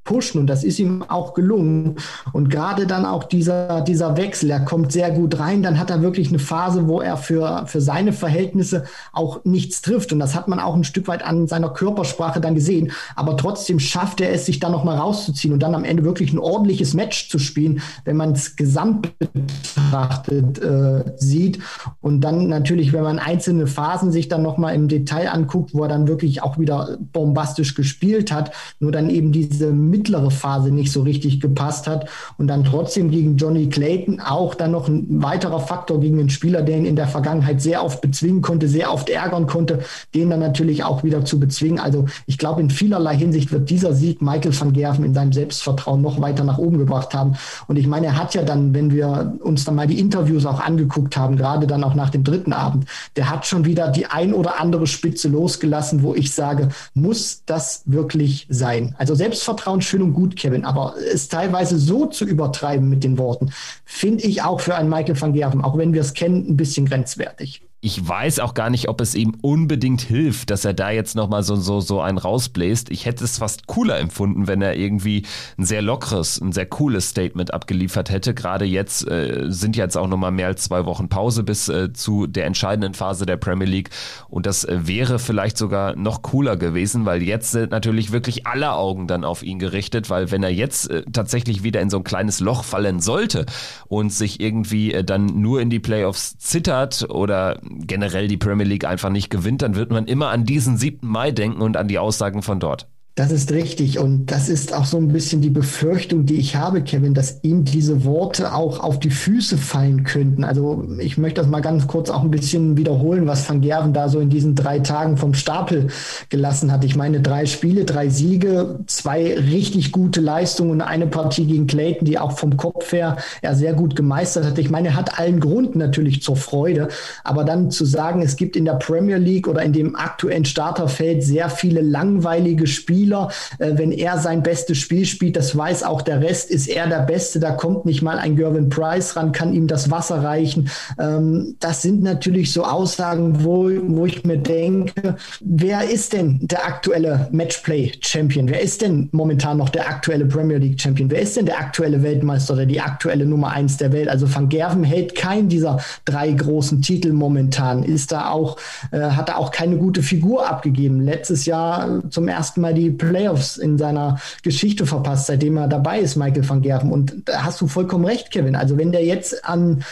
pushen 0.04 0.42
und 0.42 0.48
das 0.48 0.64
ist 0.64 0.80
ihm 0.80 1.04
auch 1.08 1.34
gelungen. 1.34 1.98
Und 2.34 2.50
gerade 2.50 2.88
dann 2.88 3.06
auch 3.06 3.24
dieser, 3.24 3.82
dieser 3.82 4.18
Wechsel, 4.18 4.50
er 4.50 4.62
kommt 4.62 4.92
sehr 4.92 5.12
gut 5.12 5.40
rein, 5.40 5.62
dann 5.62 5.80
hat 5.80 5.90
er 5.90 6.02
wirklich 6.02 6.30
eine 6.30 6.40
Phase, 6.40 6.88
wo 6.88 7.02
er 7.02 7.18
für, 7.18 7.66
für 7.68 7.82
seine 7.82 8.14
Verhältnisse 8.14 8.86
auch 9.14 9.44
nichts 9.46 9.82
trifft. 9.82 10.12
Und 10.12 10.20
das 10.20 10.36
hat 10.36 10.48
man 10.48 10.60
auch 10.60 10.76
ein 10.76 10.84
Stück 10.84 11.08
weit 11.08 11.24
an 11.24 11.48
seiner 11.48 11.70
Körpersprache 11.70 12.42
dann 12.42 12.56
gesehen. 12.56 12.92
Aber 13.16 13.38
trotzdem 13.38 13.80
schafft 13.80 14.22
er 14.22 14.32
es, 14.32 14.46
sich 14.46 14.60
dann 14.60 14.72
nochmal 14.72 14.98
rauszuziehen 14.98 15.54
und 15.54 15.62
dann 15.62 15.76
am 15.76 15.84
Ende 15.84 16.04
wirklich 16.04 16.34
ein 16.34 16.40
ordentliches 16.40 16.94
Match 16.94 17.30
zu 17.30 17.38
spielen, 17.38 17.82
wenn 18.06 18.18
man 18.18 18.32
es 18.32 18.56
gesamt 18.56 19.14
betrachtet 19.20 20.60
äh, 20.60 21.04
sieht. 21.18 21.60
Und 22.02 22.22
dann 22.22 22.48
natürlich, 22.48 22.94
wenn 22.94 23.04
man 23.04 23.20
einzelne 23.20 23.68
Phasen 23.68 24.12
sich 24.12 24.28
dann 24.28 24.42
nochmal 24.42 24.76
im 24.76 24.88
Detail 24.88 25.30
anguckt, 25.30 25.74
wo 25.74 25.84
er 25.84 25.90
dann 25.90 26.08
wirklich 26.08 26.42
auch 26.42 26.58
wieder 26.58 26.98
bombastisch 27.14 27.76
gespielt 27.76 28.32
hat, 28.32 28.52
nur 28.80 28.92
dann 28.92 29.10
eben 29.10 29.32
diese 29.32 29.72
mittlere 30.00 30.32
Phase 30.32 30.72
nicht 30.72 30.92
so 30.92 31.02
richtig 31.02 31.42
gepasst 31.42 31.86
hat 31.86 32.10
und 32.38 32.48
dann 32.48 32.64
trotzdem 32.64 33.12
gegen 33.12 33.36
Johnny 33.36 33.68
Clayton 33.68 34.22
auch 34.22 34.56
dann 34.56 34.72
noch 34.72 34.88
ein 34.88 35.22
weiterer 35.22 35.60
Faktor 35.60 36.00
gegen 36.00 36.20
einen 36.20 36.30
Spieler, 36.30 36.62
der 36.62 36.78
ihn 36.78 36.86
in 36.86 36.96
der 36.96 37.08
Vergangenheit 37.08 37.62
sehr 37.62 37.84
oft 37.84 38.00
bezwingen 38.02 38.42
konnte, 38.42 38.70
sehr 38.70 38.94
oft 38.94 39.10
ärgern 39.10 39.46
konnte, 39.46 39.80
den 40.16 40.30
dann 40.30 40.40
natürlich 40.40 40.84
auch 40.86 41.04
wieder 41.04 41.26
zu 41.26 41.38
bezwingen. 41.38 41.80
Also 41.80 42.06
ich 42.28 42.38
glaube, 42.38 42.62
in 42.62 42.70
vielerlei 42.70 43.18
Hinsicht 43.18 43.52
wird 43.52 43.70
dieser 43.70 43.94
Sieg 43.94 44.22
Michael 44.22 44.58
van 44.58 44.72
Gerven 44.72 45.04
in 45.04 45.14
seinem 45.14 45.34
Selbstvertrauen 45.34 46.02
noch 46.02 46.22
weiter 46.22 46.46
nach 46.46 46.58
oben 46.58 46.78
gebracht 46.78 47.14
haben. 47.14 47.34
Und 47.68 47.78
ich 47.78 47.88
meine, 47.88 48.08
er 48.08 48.18
hat 48.18 48.34
ja 48.36 48.44
dann, 48.44 48.74
wenn 48.74 48.92
wir 48.94 49.38
uns 49.44 49.66
dann 49.66 49.76
mal 49.76 49.88
die 49.88 50.00
Interviews 50.00 50.46
auch 50.46 50.62
angeguckt 50.62 51.18
haben, 51.18 51.36
gerade 51.36 51.68
dann 51.68 51.84
auch 51.84 51.96
nach 51.96 52.10
dem 52.10 52.24
dritten 52.24 52.54
Abend, 52.54 52.86
der 53.18 53.30
hat 53.30 53.46
schon 53.46 53.66
wieder 53.66 53.90
die 53.90 54.06
ein 54.06 54.34
oder 54.34 54.62
andere 54.62 54.88
Spitze 54.88 55.28
losgelassen, 55.28 56.04
wo 56.04 56.16
ich 56.16 56.32
sage, 56.32 56.70
muss 56.94 57.44
das 57.46 57.84
wirklich 57.86 58.48
sein? 58.50 58.96
Also 58.98 59.16
Selbstvertrauen 59.16 59.79
schön 59.82 60.02
und 60.02 60.14
gut, 60.14 60.36
Kevin, 60.36 60.66
aber 60.66 60.96
es 61.14 61.28
teilweise 61.28 61.78
so 61.78 62.06
zu 62.06 62.26
übertreiben 62.26 62.90
mit 62.90 63.04
den 63.04 63.18
Worten, 63.18 63.52
finde 63.86 64.24
ich 64.26 64.42
auch 64.42 64.60
für 64.60 64.76
einen 64.76 64.90
Michael 64.90 65.20
van 65.20 65.34
Gerven, 65.34 65.62
auch 65.62 65.78
wenn 65.78 65.94
wir 65.94 66.02
es 66.02 66.14
kennen, 66.14 66.46
ein 66.50 66.58
bisschen 66.58 66.86
grenzwertig 66.88 67.69
ich 67.82 68.06
weiß 68.06 68.40
auch 68.40 68.56
gar 68.56 68.70
nicht, 68.70 68.90
ob 68.90 69.00
es 69.00 69.16
ihm 69.16 69.38
unbedingt 69.42 70.02
hilft, 70.02 70.50
dass 70.50 70.66
er 70.66 70.74
da 70.74 70.90
jetzt 70.90 71.16
nochmal 71.16 71.44
so, 71.44 71.56
so, 71.56 71.80
so 71.80 72.02
einen 72.02 72.18
rausbläst. 72.18 72.90
Ich 72.92 73.06
hätte 73.06 73.24
es 73.24 73.38
fast 73.38 73.68
cooler 73.68 73.98
empfunden, 74.00 74.48
wenn 74.48 74.62
er 74.62 74.76
irgendwie 74.76 75.24
ein 75.58 75.64
sehr 75.64 75.82
lockeres, 75.82 76.42
ein 76.42 76.52
sehr 76.52 76.66
cooles 76.66 77.08
Statement 77.08 77.54
abgeliefert 77.54 78.10
hätte. 78.10 78.34
Gerade 78.34 78.66
jetzt 78.66 79.08
äh, 79.08 79.46
sind 79.48 79.78
jetzt 79.78 79.96
auch 79.96 80.08
nochmal 80.08 80.32
mehr 80.32 80.48
als 80.48 80.64
zwei 80.64 80.84
Wochen 80.86 81.08
Pause 81.08 81.44
bis 81.44 81.70
äh, 81.70 81.94
zu 81.94 82.28
der 82.28 82.48
entscheidenden 82.48 82.96
Phase 82.96 83.26
der 83.26 83.38
Premier 83.38 83.68
League. 83.68 83.92
Und 84.28 84.46
das 84.46 84.66
äh, 84.66 84.80
wäre 84.82 85.18
vielleicht 85.18 85.58
sogar 85.58 85.96
noch 85.96 86.22
cooler 86.22 86.58
gewesen, 86.58 87.06
weil 87.06 87.24
jetzt 87.24 87.52
sind 87.52 87.72
natürlich 87.72 88.12
wirklich 88.12 88.46
alle 88.46 88.74
Augen 88.74 89.08
dann 89.08 89.24
auf 89.24 89.42
ihn 89.42 89.58
gerichtet, 89.58 90.10
weil 90.10 90.32
wenn 90.32 90.44
er 90.44 90.52
jetzt 90.52 90.90
äh, 90.90 91.04
tatsächlich 91.14 91.64
wieder 91.64 91.80
in 91.80 91.90
so 91.90 91.98
ein 91.98 92.04
kleines 92.04 92.42
Loch 92.42 92.66
fallen 92.66 93.00
sollte 93.00 93.46
und 93.88 94.12
sich 94.12 94.42
irgendwie 94.42 94.94
äh, 94.94 95.06
dann 95.06 95.28
nur 95.28 95.62
in 95.62 95.70
die 95.70 95.80
Playoffs 95.80 96.38
zittert 96.40 97.10
oder 97.10 97.58
generell 97.70 98.28
die 98.28 98.38
Premier 98.38 98.66
League 98.66 98.86
einfach 98.86 99.10
nicht 99.10 99.30
gewinnt, 99.30 99.62
dann 99.62 99.76
wird 99.76 99.92
man 99.92 100.06
immer 100.06 100.30
an 100.30 100.46
diesen 100.46 100.78
7. 100.78 101.08
Mai 101.08 101.32
denken 101.32 101.62
und 101.62 101.78
an 101.78 101.88
die 101.88 102.00
Aussagen 102.00 102.42
von 102.42 102.60
dort. 102.60 102.88
Das 103.20 103.34
ist 103.34 103.52
richtig. 103.52 104.00
Und 104.00 104.28
das 104.28 104.48
ist 104.48 104.74
auch 104.74 104.86
so 104.86 104.96
ein 104.96 105.10
bisschen 105.10 105.42
die 105.42 105.50
Befürchtung, 105.50 106.26
die 106.26 106.36
ich 106.36 106.56
habe, 106.56 106.82
Kevin, 106.82 107.14
dass 107.14 107.40
ihm 107.42 107.66
diese 107.66 108.06
Worte 108.06 108.54
auch 108.54 108.80
auf 108.80 108.98
die 108.98 109.10
Füße 109.10 109.58
fallen 109.58 110.06
könnten. 110.06 110.46
Also 110.46 110.88
ich 111.00 111.18
möchte 111.18 111.42
das 111.42 111.50
mal 111.50 111.60
ganz 111.60 111.86
kurz 111.86 112.10
auch 112.10 112.24
ein 112.24 112.32
bisschen 112.32 112.78
wiederholen, 112.78 113.28
was 113.28 113.50
Van 113.50 113.60
Gerven 113.60 113.92
da 113.92 114.08
so 114.08 114.22
in 114.22 114.30
diesen 114.30 114.56
drei 114.56 114.80
Tagen 114.80 115.18
vom 115.18 115.34
Stapel 115.34 115.88
gelassen 116.30 116.72
hat. 116.72 116.86
Ich 116.86 116.96
meine, 116.96 117.20
drei 117.20 117.46
Spiele, 117.46 117.84
drei 117.84 118.08
Siege, 118.08 118.80
zwei 118.86 119.38
richtig 119.38 119.92
gute 119.92 120.22
Leistungen 120.22 120.72
und 120.72 120.82
eine 120.82 121.06
Partie 121.06 121.46
gegen 121.46 121.68
Clayton, 121.68 122.06
die 122.06 122.20
auch 122.20 122.40
vom 122.40 122.56
Kopf 122.56 122.94
her 122.94 123.18
er 123.42 123.54
sehr 123.54 123.74
gut 123.74 123.98
gemeistert 123.98 124.46
hat. 124.46 124.58
Ich 124.60 124.70
meine, 124.70 124.88
er 124.88 124.96
hat 124.96 125.20
allen 125.20 125.42
Grund 125.42 125.76
natürlich 125.76 126.24
zur 126.24 126.38
Freude. 126.38 126.88
Aber 127.26 127.44
dann 127.44 127.70
zu 127.70 127.84
sagen, 127.84 128.22
es 128.22 128.38
gibt 128.38 128.56
in 128.56 128.64
der 128.64 128.76
Premier 128.76 129.18
League 129.18 129.50
oder 129.50 129.62
in 129.62 129.74
dem 129.74 129.98
aktuellen 129.98 130.46
Starterfeld 130.46 131.22
sehr 131.22 131.50
viele 131.50 131.82
langweilige 131.82 132.66
Spiele, 132.66 133.09
Spieler. 133.10 133.30
Äh, 133.58 133.78
wenn 133.78 133.92
er 133.92 134.18
sein 134.20 134.44
bestes 134.44 134.78
Spiel 134.78 135.06
spielt, 135.06 135.36
das 135.36 135.56
weiß 135.56 135.84
auch 135.84 136.02
der 136.02 136.22
Rest, 136.22 136.52
ist 136.52 136.68
er 136.68 136.88
der 136.88 137.02
Beste. 137.02 137.40
Da 137.40 137.52
kommt 137.52 137.86
nicht 137.86 138.02
mal 138.02 138.18
ein 138.20 138.36
Gervin 138.36 138.70
Price 138.70 139.16
ran, 139.16 139.32
kann 139.32 139.54
ihm 139.54 139.68
das 139.68 139.90
Wasser 139.90 140.24
reichen. 140.24 140.70
Ähm, 141.00 141.56
das 141.60 141.82
sind 141.82 142.04
natürlich 142.04 142.54
so 142.54 142.64
Aussagen, 142.64 143.44
wo, 143.44 143.70
wo 143.88 144.06
ich 144.06 144.24
mir 144.24 144.38
denke, 144.38 145.16
wer 145.42 145.90
ist 145.90 146.14
denn 146.14 146.40
der 146.42 146.66
aktuelle 146.66 147.28
Matchplay-Champion? 147.32 148.50
Wer 148.50 148.62
ist 148.62 148.82
denn 148.82 149.10
momentan 149.12 149.58
noch 149.58 149.70
der 149.70 149.88
aktuelle 149.88 150.26
Premier 150.26 150.58
League-Champion? 150.58 151.10
Wer 151.10 151.22
ist 151.22 151.38
denn 151.38 151.46
der 151.46 151.60
aktuelle 151.60 152.04
Weltmeister 152.04 152.54
oder 152.54 152.66
die 152.66 152.80
aktuelle 152.80 153.26
Nummer 153.26 153.52
eins 153.52 153.78
der 153.78 153.92
Welt? 153.92 154.10
Also 154.10 154.34
Van 154.34 154.50
Gerven 154.50 154.84
hält 154.84 155.16
keinen 155.16 155.50
dieser 155.50 155.80
drei 156.06 156.32
großen 156.32 156.82
Titel 156.82 157.14
momentan, 157.14 157.84
ist 157.84 158.12
da 158.12 158.30
auch, 158.30 158.58
äh, 158.92 159.00
hat 159.00 159.30
da 159.30 159.36
auch 159.36 159.52
keine 159.52 159.78
gute 159.78 160.04
Figur 160.04 160.48
abgegeben. 160.48 161.02
Letztes 161.02 161.46
Jahr 161.46 162.02
zum 162.10 162.28
ersten 162.28 162.62
Mal 162.62 162.74
die 162.74 162.89
Playoffs 162.92 163.58
in 163.58 163.78
seiner 163.78 164.20
Geschichte 164.44 164.86
verpasst, 164.86 165.28
seitdem 165.28 165.58
er 165.58 165.68
dabei 165.68 166.00
ist, 166.00 166.16
Michael 166.16 166.48
van 166.48 166.62
Gerven. 166.62 166.92
Und 166.92 167.24
da 167.26 167.44
hast 167.44 167.62
du 167.62 167.68
vollkommen 167.68 168.06
recht, 168.06 168.32
Kevin. 168.32 168.56
Also 168.56 168.78
wenn 168.78 168.92
der 168.92 169.04
jetzt 169.04 169.46
an 169.46 169.84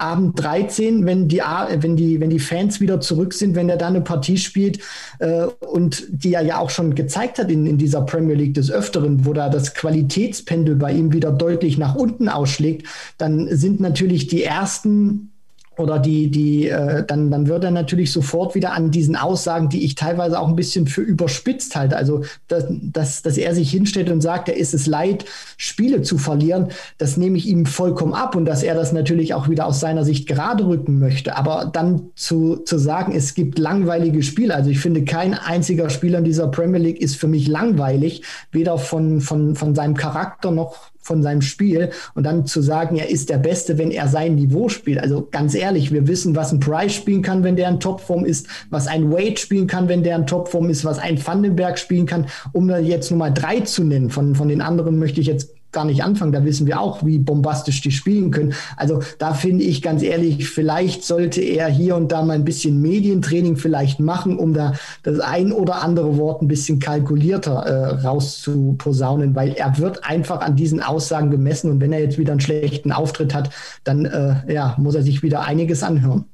Abend 0.00 0.40
13, 0.40 1.06
wenn 1.06 1.26
die, 1.26 1.38
wenn 1.40 1.96
die, 1.96 2.20
wenn 2.20 2.30
die 2.30 2.38
Fans 2.38 2.80
wieder 2.80 3.00
zurück 3.00 3.34
sind, 3.34 3.56
wenn 3.56 3.68
er 3.68 3.76
da 3.76 3.88
eine 3.88 4.00
Partie 4.00 4.38
spielt 4.38 4.78
äh, 5.18 5.42
und 5.42 6.04
die 6.08 6.34
er 6.34 6.42
ja 6.42 6.58
auch 6.58 6.70
schon 6.70 6.94
gezeigt 6.94 7.40
hat 7.40 7.50
in, 7.50 7.66
in 7.66 7.78
dieser 7.78 8.02
Premier 8.02 8.36
League 8.36 8.54
des 8.54 8.70
Öfteren, 8.70 9.26
wo 9.26 9.32
da 9.32 9.48
das 9.48 9.74
Qualitätspendel 9.74 10.76
bei 10.76 10.92
ihm 10.92 11.12
wieder 11.12 11.32
deutlich 11.32 11.78
nach 11.78 11.96
unten 11.96 12.28
ausschlägt, 12.28 12.86
dann 13.18 13.48
sind 13.56 13.80
natürlich 13.80 14.28
die 14.28 14.44
ersten 14.44 15.32
oder 15.78 15.98
die, 15.98 16.30
die, 16.30 16.68
äh, 16.68 17.04
dann, 17.06 17.30
dann 17.30 17.46
wird 17.46 17.64
er 17.64 17.70
natürlich 17.70 18.12
sofort 18.12 18.54
wieder 18.54 18.72
an 18.72 18.90
diesen 18.90 19.16
Aussagen, 19.16 19.68
die 19.68 19.84
ich 19.84 19.94
teilweise 19.94 20.38
auch 20.38 20.48
ein 20.48 20.56
bisschen 20.56 20.86
für 20.86 21.02
überspitzt 21.02 21.76
halte. 21.76 21.96
Also, 21.96 22.24
dass, 22.48 22.66
dass, 22.68 23.22
dass 23.22 23.38
er 23.38 23.54
sich 23.54 23.70
hinstellt 23.70 24.10
und 24.10 24.20
sagt, 24.20 24.48
er 24.48 24.56
ist 24.56 24.74
es 24.74 24.86
leid, 24.86 25.24
Spiele 25.56 26.02
zu 26.02 26.18
verlieren, 26.18 26.68
das 26.98 27.16
nehme 27.16 27.38
ich 27.38 27.46
ihm 27.46 27.66
vollkommen 27.66 28.14
ab 28.14 28.34
und 28.34 28.44
dass 28.44 28.62
er 28.62 28.74
das 28.74 28.92
natürlich 28.92 29.34
auch 29.34 29.48
wieder 29.48 29.66
aus 29.66 29.80
seiner 29.80 30.04
Sicht 30.04 30.28
gerade 30.28 30.66
rücken 30.66 30.98
möchte. 30.98 31.36
Aber 31.36 31.70
dann 31.72 32.10
zu, 32.14 32.56
zu 32.56 32.78
sagen, 32.78 33.12
es 33.14 33.34
gibt 33.34 33.58
langweilige 33.58 34.22
Spiele, 34.22 34.54
also 34.54 34.70
ich 34.70 34.80
finde, 34.80 35.04
kein 35.04 35.34
einziger 35.34 35.90
Spieler 35.90 36.18
in 36.18 36.24
dieser 36.24 36.48
Premier 36.48 36.80
League 36.80 37.00
ist 37.00 37.16
für 37.16 37.28
mich 37.28 37.46
langweilig, 37.46 38.22
weder 38.52 38.78
von, 38.78 39.20
von, 39.20 39.54
von 39.54 39.74
seinem 39.74 39.94
Charakter 39.94 40.50
noch 40.50 40.90
von 41.00 41.22
seinem 41.22 41.42
Spiel 41.42 41.90
und 42.14 42.24
dann 42.24 42.46
zu 42.46 42.60
sagen, 42.60 42.96
er 42.96 43.08
ist 43.08 43.30
der 43.30 43.38
Beste, 43.38 43.78
wenn 43.78 43.90
er 43.90 44.08
sein 44.08 44.34
Niveau 44.34 44.68
spielt. 44.68 44.98
Also 44.98 45.26
ganz 45.30 45.54
ehrlich, 45.54 45.92
wir 45.92 46.06
wissen, 46.06 46.36
was 46.36 46.52
ein 46.52 46.60
Price 46.60 46.94
spielen 46.94 47.22
kann, 47.22 47.42
wenn 47.42 47.56
der 47.56 47.68
in 47.68 47.80
Topform 47.80 48.24
ist, 48.24 48.46
was 48.70 48.86
ein 48.86 49.10
Wade 49.10 49.36
spielen 49.36 49.66
kann, 49.66 49.88
wenn 49.88 50.02
der 50.02 50.16
in 50.16 50.26
Topform 50.26 50.68
ist, 50.70 50.84
was 50.84 50.98
ein 50.98 51.24
Vandenberg 51.24 51.78
spielen 51.78 52.06
kann, 52.06 52.26
um 52.52 52.68
da 52.68 52.78
jetzt 52.78 53.10
Nummer 53.10 53.30
drei 53.30 53.60
zu 53.60 53.84
nennen. 53.84 54.10
Von, 54.10 54.34
von 54.34 54.48
den 54.48 54.60
anderen 54.60 54.98
möchte 54.98 55.20
ich 55.20 55.26
jetzt 55.26 55.57
gar 55.72 55.84
nicht 55.84 56.02
anfangen. 56.02 56.32
Da 56.32 56.44
wissen 56.44 56.66
wir 56.66 56.80
auch, 56.80 57.04
wie 57.04 57.18
bombastisch 57.18 57.80
die 57.82 57.90
spielen 57.90 58.30
können. 58.30 58.54
Also 58.76 59.00
da 59.18 59.34
finde 59.34 59.64
ich 59.64 59.82
ganz 59.82 60.02
ehrlich, 60.02 60.48
vielleicht 60.48 61.04
sollte 61.04 61.40
er 61.40 61.68
hier 61.68 61.96
und 61.96 62.10
da 62.10 62.22
mal 62.22 62.34
ein 62.34 62.44
bisschen 62.44 62.80
Medientraining 62.80 63.56
vielleicht 63.56 64.00
machen, 64.00 64.38
um 64.38 64.54
da 64.54 64.72
das 65.02 65.20
ein 65.20 65.52
oder 65.52 65.82
andere 65.82 66.16
Wort 66.16 66.42
ein 66.42 66.48
bisschen 66.48 66.78
kalkulierter 66.78 67.52
äh, 67.66 68.06
rauszuposaunen, 68.06 69.34
weil 69.34 69.52
er 69.52 69.78
wird 69.78 70.04
einfach 70.04 70.40
an 70.40 70.56
diesen 70.56 70.82
Aussagen 70.82 71.30
gemessen 71.30 71.70
und 71.70 71.80
wenn 71.80 71.92
er 71.92 72.00
jetzt 72.00 72.18
wieder 72.18 72.32
einen 72.32 72.40
schlechten 72.40 72.92
Auftritt 72.92 73.34
hat, 73.34 73.50
dann 73.84 74.06
äh, 74.06 74.52
ja, 74.52 74.74
muss 74.78 74.94
er 74.94 75.02
sich 75.02 75.22
wieder 75.22 75.42
einiges 75.42 75.82
anhören 75.82 76.24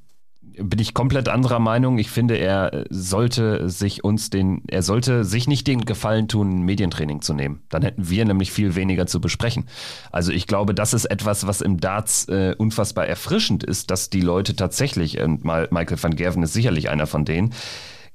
bin 0.58 0.78
ich 0.78 0.94
komplett 0.94 1.28
anderer 1.28 1.58
Meinung. 1.58 1.98
Ich 1.98 2.10
finde, 2.10 2.36
er 2.36 2.84
sollte 2.90 3.68
sich 3.68 4.04
uns 4.04 4.30
den, 4.30 4.62
er 4.68 4.82
sollte 4.82 5.24
sich 5.24 5.46
nicht 5.48 5.66
den 5.66 5.84
Gefallen 5.84 6.28
tun, 6.28 6.62
Medientraining 6.62 7.22
zu 7.22 7.34
nehmen. 7.34 7.62
Dann 7.68 7.82
hätten 7.82 8.08
wir 8.08 8.24
nämlich 8.24 8.52
viel 8.52 8.74
weniger 8.74 9.06
zu 9.06 9.20
besprechen. 9.20 9.66
Also 10.10 10.32
ich 10.32 10.46
glaube, 10.46 10.74
das 10.74 10.94
ist 10.94 11.06
etwas, 11.06 11.46
was 11.46 11.60
im 11.60 11.80
Darts 11.80 12.28
äh, 12.28 12.54
unfassbar 12.56 13.06
erfrischend 13.06 13.64
ist, 13.64 13.90
dass 13.90 14.10
die 14.10 14.20
Leute 14.20 14.56
tatsächlich, 14.56 15.20
und 15.20 15.44
mal 15.44 15.68
Michael 15.70 16.02
van 16.02 16.16
Gerven 16.16 16.42
ist 16.42 16.52
sicherlich 16.52 16.90
einer 16.90 17.06
von 17.06 17.24
denen, 17.24 17.54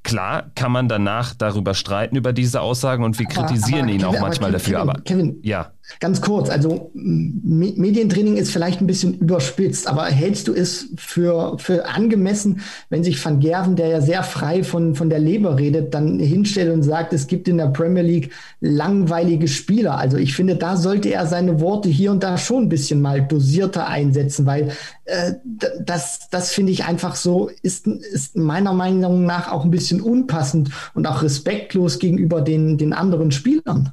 Klar 0.01 0.51
kann 0.55 0.71
man 0.71 0.87
danach 0.87 1.33
darüber 1.33 1.73
streiten 1.73 2.15
über 2.15 2.31
diese 2.31 2.61
Aussagen 2.61 3.03
und 3.03 3.19
wir 3.19 3.25
kritisieren 3.25 3.83
aber, 3.83 3.91
ihn 3.91 3.99
Kevin, 3.99 4.15
auch 4.15 4.21
manchmal 4.21 4.51
Kevin, 4.51 4.53
dafür. 4.53 4.79
aber 4.79 4.93
Kevin, 5.01 5.39
ja. 5.43 5.73
Ganz 5.99 6.21
kurz, 6.21 6.49
also 6.49 6.91
Medientraining 6.93 8.38
ist 8.38 8.52
vielleicht 8.52 8.80
ein 8.80 8.88
bisschen 8.88 9.15
überspitzt, 9.15 9.88
aber 9.88 10.06
hältst 10.06 10.47
du 10.47 10.54
es 10.54 10.89
für, 10.95 11.58
für 11.58 11.88
angemessen, 11.88 12.62
wenn 12.89 13.04
sich 13.04 13.23
Van 13.23 13.39
Gerven, 13.39 13.75
der 13.75 13.88
ja 13.88 14.02
sehr 14.02 14.23
frei 14.23 14.63
von, 14.63 14.95
von 14.95 15.10
der 15.10 15.19
Leber 15.19 15.58
redet, 15.58 15.93
dann 15.93 16.19
hinstellt 16.19 16.71
und 16.71 16.84
sagt, 16.84 17.12
es 17.12 17.28
gibt 17.28 17.47
in 17.47 17.58
der 17.58 17.67
Premier 17.67 18.04
League 18.04 18.32
langweilige 18.62 19.47
Spieler? 19.47 19.97
Also 19.97 20.17
ich 20.17 20.36
finde, 20.36 20.56
da 20.56 20.78
sollte 20.78 21.10
er 21.10 21.25
seine 21.25 21.60
Worte 21.60 21.89
hier 21.89 22.12
und 22.12 22.23
da 22.23 22.38
schon 22.38 22.63
ein 22.63 22.69
bisschen 22.69 23.02
mal 23.02 23.28
dosierter 23.28 23.88
einsetzen, 23.88 24.45
weil 24.45 24.71
äh, 25.06 25.34
das, 25.82 26.30
das 26.30 26.52
finde 26.52 26.71
ich 26.71 26.86
einfach 26.86 27.15
so, 27.15 27.49
ist, 27.62 27.88
ist 27.88 28.38
meiner 28.38 28.73
Meinung 28.73 29.25
nach 29.25 29.52
auch 29.52 29.65
ein 29.65 29.71
bisschen 29.71 30.02
unpassend 30.02 30.69
und 30.93 31.08
auch 31.08 31.23
respektlos 31.23 31.99
gegenüber 31.99 32.41
den, 32.41 32.78
den 32.78 32.93
anderen 32.93 33.32
Spielern. 33.32 33.91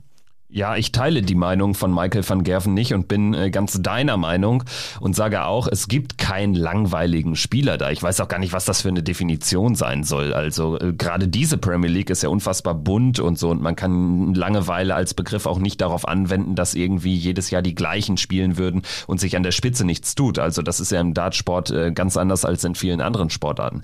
Ja, 0.48 0.76
ich 0.76 0.92
teile 0.92 1.22
die 1.22 1.34
Meinung 1.34 1.74
von 1.74 1.92
Michael 1.92 2.26
van 2.26 2.44
Gerven 2.44 2.72
nicht 2.72 2.94
und 2.94 3.08
bin 3.08 3.34
äh, 3.34 3.50
ganz 3.50 3.82
deiner 3.82 4.16
Meinung 4.16 4.62
und 5.00 5.16
sage 5.16 5.44
auch, 5.44 5.66
es 5.66 5.88
gibt 5.88 6.18
keinen 6.18 6.54
langweiligen 6.54 7.34
Spieler 7.34 7.76
da. 7.78 7.90
Ich 7.90 8.00
weiß 8.00 8.20
auch 8.20 8.28
gar 8.28 8.38
nicht, 8.38 8.52
was 8.52 8.64
das 8.64 8.82
für 8.82 8.88
eine 8.88 9.02
Definition 9.02 9.74
sein 9.74 10.04
soll. 10.04 10.32
Also 10.32 10.78
äh, 10.78 10.92
gerade 10.92 11.26
diese 11.26 11.58
Premier 11.58 11.90
League 11.90 12.10
ist 12.10 12.22
ja 12.22 12.28
unfassbar 12.28 12.74
bunt 12.74 13.18
und 13.18 13.40
so 13.40 13.50
und 13.50 13.60
man 13.60 13.74
kann 13.74 14.34
Langeweile 14.34 14.94
als 14.94 15.14
Begriff 15.14 15.46
auch 15.46 15.58
nicht 15.58 15.80
darauf 15.80 16.06
anwenden, 16.06 16.54
dass 16.54 16.74
irgendwie 16.74 17.16
jedes 17.16 17.50
Jahr 17.50 17.62
die 17.62 17.74
gleichen 17.74 18.16
spielen 18.16 18.56
würden 18.56 18.82
und 19.08 19.18
sich 19.18 19.36
an 19.36 19.42
der 19.42 19.52
Spitze 19.52 19.84
nichts 19.84 20.14
tut. 20.14 20.38
Also 20.38 20.62
das 20.62 20.78
ist 20.78 20.92
ja 20.92 21.00
im 21.00 21.12
Dartsport 21.12 21.72
äh, 21.72 21.90
ganz 21.90 22.16
anders 22.16 22.44
als 22.44 22.62
in 22.62 22.76
vielen 22.76 23.00
anderen 23.00 23.30
Sportarten. 23.30 23.82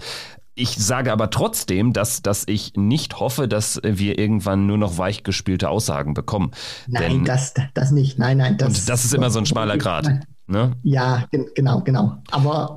Ich 0.55 0.77
sage 0.77 1.13
aber 1.13 1.31
trotzdem, 1.31 1.93
dass, 1.95 2.21
dass 2.21 2.45
ich 2.47 2.75
nicht 2.77 3.21
hoffe, 3.21 3.49
dass 3.49 3.81
wir 3.83 4.19
irgendwann 4.19 4.67
nur 4.67 4.77
noch 4.77 4.99
weichgespielte 4.99 5.71
Aussagen 5.71 6.13
bekommen. 6.13 6.51
Nein, 6.87 7.03
Denn, 7.11 7.25
das, 7.25 7.55
das 7.73 7.91
nicht. 7.91 8.19
Nein, 8.19 8.37
nein. 8.37 8.59
Das, 8.59 8.69
und 8.69 8.89
das 8.89 9.05
ist 9.05 9.15
immer 9.15 9.31
so 9.31 9.39
ein 9.39 9.47
schmaler 9.47 9.79
Grad. 9.79 10.11
Ne? 10.47 10.73
Ja, 10.83 11.29
genau, 11.55 11.81
genau. 11.81 12.19
Aber 12.31 12.77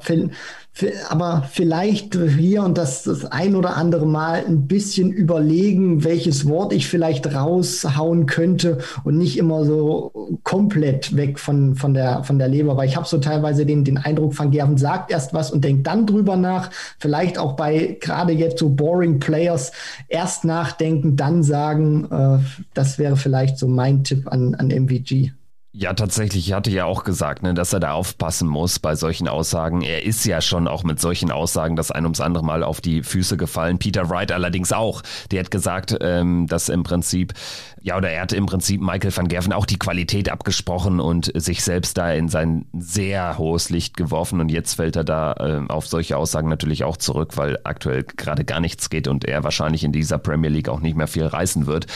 aber 1.10 1.44
vielleicht 1.50 2.16
hier 2.16 2.64
und 2.64 2.78
das, 2.78 3.04
das 3.04 3.26
ein 3.26 3.56
oder 3.56 3.78
andere 3.78 4.06
Mal 4.06 4.44
ein 4.46 4.68
bisschen 4.68 5.12
überlegen, 5.12 6.04
welches 6.04 6.48
Wort 6.48 6.74
ich 6.74 6.88
vielleicht 6.88 7.34
raushauen 7.34 8.26
könnte 8.26 8.80
und 9.06 9.18
nicht 9.18 9.38
immer 9.38 9.64
so 9.64 10.38
komplett 10.44 11.16
weg 11.16 11.40
von, 11.40 11.76
von, 11.76 11.94
der, 11.94 12.24
von 12.24 12.40
der 12.40 12.50
Leber, 12.50 12.76
weil 12.76 12.90
ich 12.90 12.98
habe 12.98 13.08
so 13.08 13.20
teilweise 13.20 13.66
den, 13.66 13.86
den 13.86 13.98
Eindruck, 13.98 14.38
Van 14.38 14.52
Gerven 14.52 14.78
sagt 14.78 15.12
erst 15.12 15.34
was 15.34 15.50
und 15.50 15.64
denkt 15.64 15.88
dann 15.88 16.06
drüber 16.06 16.36
nach. 16.36 16.72
Vielleicht 17.00 17.38
auch 17.38 17.54
bei 17.54 17.98
gerade 18.02 18.34
jetzt 18.34 18.60
so 18.60 18.70
boring 18.70 19.20
Players 19.20 19.72
erst 20.10 20.44
nachdenken, 20.44 21.16
dann 21.16 21.42
sagen. 21.42 22.06
Äh, 22.12 22.40
das 22.74 23.00
wäre 23.00 23.16
vielleicht 23.16 23.58
so 23.58 23.68
mein 23.68 24.04
Tipp 24.04 24.28
an, 24.28 24.56
an 24.56 24.68
MVG. 24.68 25.32
Ja, 25.78 25.94
tatsächlich, 25.94 26.48
ich 26.48 26.54
hatte 26.54 26.72
ja 26.72 26.86
auch 26.86 27.04
gesagt, 27.04 27.44
ne, 27.44 27.54
dass 27.54 27.74
er 27.74 27.82
da 27.82 27.92
aufpassen 27.92 28.48
muss 28.48 28.80
bei 28.80 28.96
solchen 28.96 29.28
Aussagen. 29.28 29.82
Er 29.82 30.06
ist 30.06 30.24
ja 30.24 30.40
schon 30.40 30.70
auch 30.70 30.86
mit 30.86 31.02
solchen 31.02 31.32
Aussagen 31.32 31.76
das 31.76 31.92
ein 31.92 32.06
ums 32.06 32.22
andere 32.22 32.46
Mal 32.46 32.64
auf 32.64 32.80
die 32.80 33.04
Füße 33.04 33.36
gefallen. 33.36 33.78
Peter 33.78 34.10
Wright 34.10 34.32
allerdings 34.32 34.72
auch. 34.72 35.02
Der 35.32 35.42
hat 35.42 35.52
gesagt, 35.52 35.98
ähm, 36.00 36.48
dass 36.48 36.70
im 36.70 36.84
Prinzip, 36.84 37.34
ja, 37.82 37.98
oder 37.98 38.10
er 38.10 38.22
hat 38.22 38.32
im 38.32 38.46
Prinzip 38.46 38.80
Michael 38.80 39.14
van 39.14 39.28
Gerven 39.28 39.52
auch 39.52 39.66
die 39.66 39.78
Qualität 39.78 40.30
abgesprochen 40.30 41.02
und 41.02 41.30
sich 41.36 41.62
selbst 41.62 41.98
da 41.98 42.10
in 42.14 42.30
sein 42.30 42.68
sehr 42.72 43.38
hohes 43.38 43.70
Licht 43.70 43.98
geworfen. 43.98 44.40
Und 44.40 44.48
jetzt 44.48 44.76
fällt 44.76 44.96
er 44.96 45.04
da 45.04 45.34
äh, 45.34 45.70
auf 45.70 45.88
solche 45.88 46.16
Aussagen 46.16 46.48
natürlich 46.48 46.86
auch 46.86 46.96
zurück, 46.96 47.36
weil 47.36 47.60
aktuell 47.66 48.06
gerade 48.06 48.46
gar 48.46 48.62
nichts 48.62 48.90
geht 48.90 49.10
und 49.10 49.26
er 49.26 49.44
wahrscheinlich 49.44 49.84
in 49.84 49.92
dieser 49.92 50.20
Premier 50.20 50.50
League 50.50 50.70
auch 50.70 50.80
nicht 50.80 50.96
mehr 50.96 51.08
viel 51.08 51.26
reißen 51.26 51.66
wird 51.66 51.88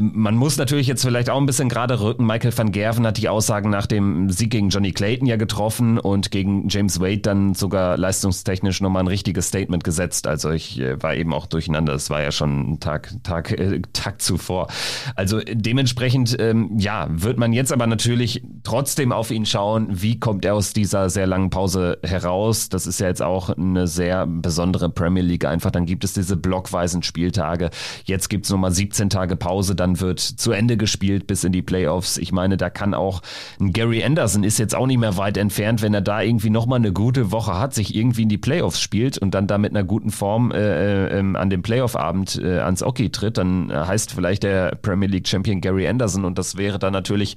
Man 0.00 0.34
muss 0.34 0.56
natürlich 0.56 0.88
jetzt 0.88 1.04
vielleicht 1.04 1.30
auch 1.30 1.38
ein 1.38 1.46
bisschen 1.46 1.68
gerade 1.68 2.00
rücken. 2.00 2.26
Michael 2.26 2.56
van 2.56 2.72
Gerven 2.72 3.06
hat 3.06 3.16
die 3.16 3.28
Aussagen 3.28 3.70
nach 3.70 3.86
dem 3.86 4.28
Sieg 4.28 4.50
gegen 4.50 4.70
Johnny 4.70 4.90
Clayton 4.90 5.26
ja 5.26 5.36
getroffen 5.36 6.00
und 6.00 6.32
gegen 6.32 6.68
James 6.68 7.00
Wade 7.00 7.18
dann 7.18 7.54
sogar 7.54 7.96
leistungstechnisch 7.96 8.80
nochmal 8.80 9.04
ein 9.04 9.06
richtiges 9.06 9.46
Statement 9.46 9.84
gesetzt. 9.84 10.26
Also 10.26 10.50
ich 10.50 10.80
äh, 10.80 11.00
war 11.00 11.14
eben 11.14 11.32
auch 11.32 11.46
durcheinander. 11.46 11.94
Es 11.94 12.10
war 12.10 12.20
ja 12.20 12.32
schon 12.32 12.72
ein 12.72 12.80
Tag, 12.80 13.14
Tag, 13.22 13.52
äh, 13.52 13.82
Tag 13.92 14.20
zuvor. 14.20 14.66
Also 15.14 15.40
dementsprechend, 15.48 16.36
ähm, 16.40 16.76
ja, 16.76 17.06
wird 17.10 17.38
man 17.38 17.52
jetzt 17.52 17.72
aber 17.72 17.86
natürlich 17.86 18.42
trotzdem 18.64 19.12
auf 19.12 19.30
ihn 19.30 19.46
schauen. 19.46 19.86
Wie 19.90 20.18
kommt 20.18 20.44
er 20.44 20.56
aus 20.56 20.72
dieser 20.72 21.08
sehr 21.08 21.28
langen 21.28 21.50
Pause 21.50 21.98
heraus? 22.02 22.68
Das 22.68 22.88
ist 22.88 22.98
ja 22.98 23.06
jetzt 23.06 23.22
auch 23.22 23.50
eine 23.50 23.86
sehr 23.86 24.26
besondere 24.26 24.88
Premier 24.88 25.22
League 25.22 25.44
einfach. 25.44 25.70
Dann 25.70 25.86
gibt 25.86 26.02
es 26.02 26.14
diese 26.14 26.36
blockweisen 26.36 27.04
Spieltage. 27.04 27.70
Jetzt 28.06 28.28
gibt 28.28 28.46
es 28.46 28.50
nochmal 28.50 28.72
17 28.72 29.08
Tage 29.08 29.36
Pause 29.36 29.76
dann 29.84 30.00
wird 30.00 30.18
zu 30.18 30.52
Ende 30.52 30.78
gespielt 30.78 31.26
bis 31.26 31.44
in 31.44 31.52
die 31.52 31.60
Playoffs. 31.60 32.16
Ich 32.16 32.32
meine, 32.32 32.56
da 32.56 32.70
kann 32.70 32.94
auch 32.94 33.20
ein 33.60 33.74
Gary 33.74 34.02
Anderson 34.02 34.42
ist 34.42 34.58
jetzt 34.58 34.74
auch 34.74 34.86
nicht 34.86 34.96
mehr 34.96 35.18
weit 35.18 35.36
entfernt, 35.36 35.82
wenn 35.82 35.92
er 35.92 36.00
da 36.00 36.22
irgendwie 36.22 36.48
nochmal 36.48 36.78
eine 36.78 36.92
gute 36.92 37.30
Woche 37.32 37.58
hat, 37.58 37.74
sich 37.74 37.94
irgendwie 37.94 38.22
in 38.22 38.30
die 38.30 38.38
Playoffs 38.38 38.80
spielt 38.80 39.18
und 39.18 39.34
dann 39.34 39.46
da 39.46 39.58
mit 39.58 39.72
einer 39.72 39.84
guten 39.84 40.10
Form 40.10 40.52
äh, 40.52 40.56
äh, 40.56 41.18
ähm, 41.18 41.36
an 41.36 41.50
dem 41.50 41.60
Playoff-Abend 41.60 42.40
äh, 42.42 42.60
ans 42.60 42.82
Oki 42.82 43.10
tritt, 43.10 43.36
dann 43.36 43.70
heißt 43.70 44.14
vielleicht 44.14 44.42
der 44.42 44.74
Premier 44.76 45.08
League 45.08 45.28
Champion 45.28 45.60
Gary 45.60 45.86
Anderson 45.86 46.24
und 46.24 46.38
das 46.38 46.56
wäre 46.56 46.78
dann 46.78 46.94
natürlich 46.94 47.36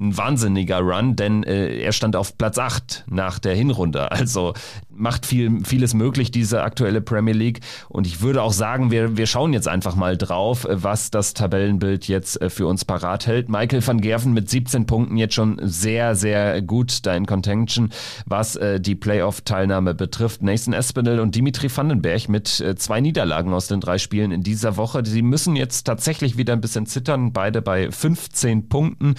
ein 0.00 0.16
wahnsinniger 0.16 0.80
Run, 0.80 1.16
denn 1.16 1.42
äh, 1.42 1.78
er 1.78 1.92
stand 1.92 2.16
auf 2.16 2.36
Platz 2.38 2.58
8 2.58 3.04
nach 3.08 3.38
der 3.38 3.54
Hinrunde. 3.54 4.10
Also 4.22 4.54
macht 4.88 5.26
viel, 5.26 5.64
vieles 5.64 5.94
möglich, 5.94 6.30
diese 6.30 6.62
aktuelle 6.62 7.00
Premier 7.00 7.34
League. 7.34 7.60
Und 7.88 8.06
ich 8.06 8.20
würde 8.20 8.42
auch 8.42 8.52
sagen, 8.52 8.90
wir, 8.90 9.16
wir 9.16 9.26
schauen 9.26 9.52
jetzt 9.52 9.68
einfach 9.68 9.96
mal 9.96 10.16
drauf, 10.16 10.66
was 10.70 11.10
das 11.10 11.34
Tabellenbild 11.34 12.08
jetzt 12.08 12.40
äh, 12.40 12.50
für 12.50 12.66
uns 12.66 12.84
parat 12.84 13.26
hält. 13.26 13.48
Michael 13.48 13.86
van 13.86 14.00
Gerven 14.00 14.32
mit 14.32 14.48
17 14.48 14.86
Punkten 14.86 15.16
jetzt 15.16 15.34
schon 15.34 15.58
sehr, 15.62 16.14
sehr 16.14 16.62
gut 16.62 17.04
da 17.06 17.14
in 17.14 17.26
Contention, 17.26 17.90
was 18.26 18.56
äh, 18.56 18.80
die 18.80 18.94
Playoff-Teilnahme 18.94 19.94
betrifft. 19.94 20.42
Nathan 20.42 20.72
Espinel 20.72 21.20
und 21.20 21.34
Dimitri 21.34 21.74
Vandenberg 21.74 22.28
mit 22.28 22.60
äh, 22.60 22.76
zwei 22.76 23.00
Niederlagen 23.00 23.52
aus 23.52 23.66
den 23.66 23.80
drei 23.80 23.98
Spielen 23.98 24.30
in 24.30 24.42
dieser 24.42 24.76
Woche. 24.76 25.04
Sie 25.04 25.22
müssen 25.22 25.56
jetzt 25.56 25.84
tatsächlich 25.84 26.36
wieder 26.36 26.52
ein 26.52 26.60
bisschen 26.60 26.86
zittern, 26.86 27.32
beide 27.32 27.62
bei 27.62 27.90
15 27.90 28.68
Punkten. 28.68 29.14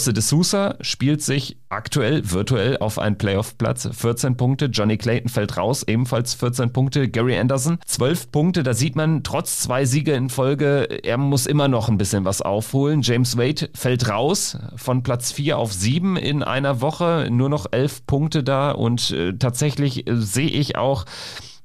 Josse 0.00 0.14
de 0.14 0.22
Sousa 0.22 0.76
spielt 0.80 1.20
sich 1.20 1.58
aktuell 1.68 2.22
virtuell 2.30 2.78
auf 2.78 2.98
einen 2.98 3.18
Playoff-Platz, 3.18 3.86
14 3.92 4.38
Punkte. 4.38 4.70
Johnny 4.72 4.96
Clayton 4.96 5.28
fällt 5.28 5.58
raus, 5.58 5.82
ebenfalls 5.86 6.32
14 6.32 6.72
Punkte. 6.72 7.10
Gary 7.10 7.36
Anderson 7.38 7.78
12 7.84 8.32
Punkte. 8.32 8.62
Da 8.62 8.72
sieht 8.72 8.96
man, 8.96 9.22
trotz 9.24 9.60
zwei 9.60 9.84
Siege 9.84 10.14
in 10.14 10.30
Folge, 10.30 10.84
er 11.02 11.18
muss 11.18 11.44
immer 11.44 11.68
noch 11.68 11.90
ein 11.90 11.98
bisschen 11.98 12.24
was 12.24 12.40
aufholen. 12.40 13.02
James 13.02 13.36
Wade 13.36 13.68
fällt 13.74 14.08
raus 14.08 14.56
von 14.74 15.02
Platz 15.02 15.32
4 15.32 15.58
auf 15.58 15.74
7 15.74 16.16
in 16.16 16.42
einer 16.42 16.80
Woche. 16.80 17.28
Nur 17.30 17.50
noch 17.50 17.66
11 17.70 18.06
Punkte 18.06 18.42
da 18.42 18.70
und 18.70 19.10
äh, 19.10 19.34
tatsächlich 19.34 20.06
äh, 20.06 20.16
sehe 20.16 20.48
ich 20.48 20.76
auch 20.76 21.04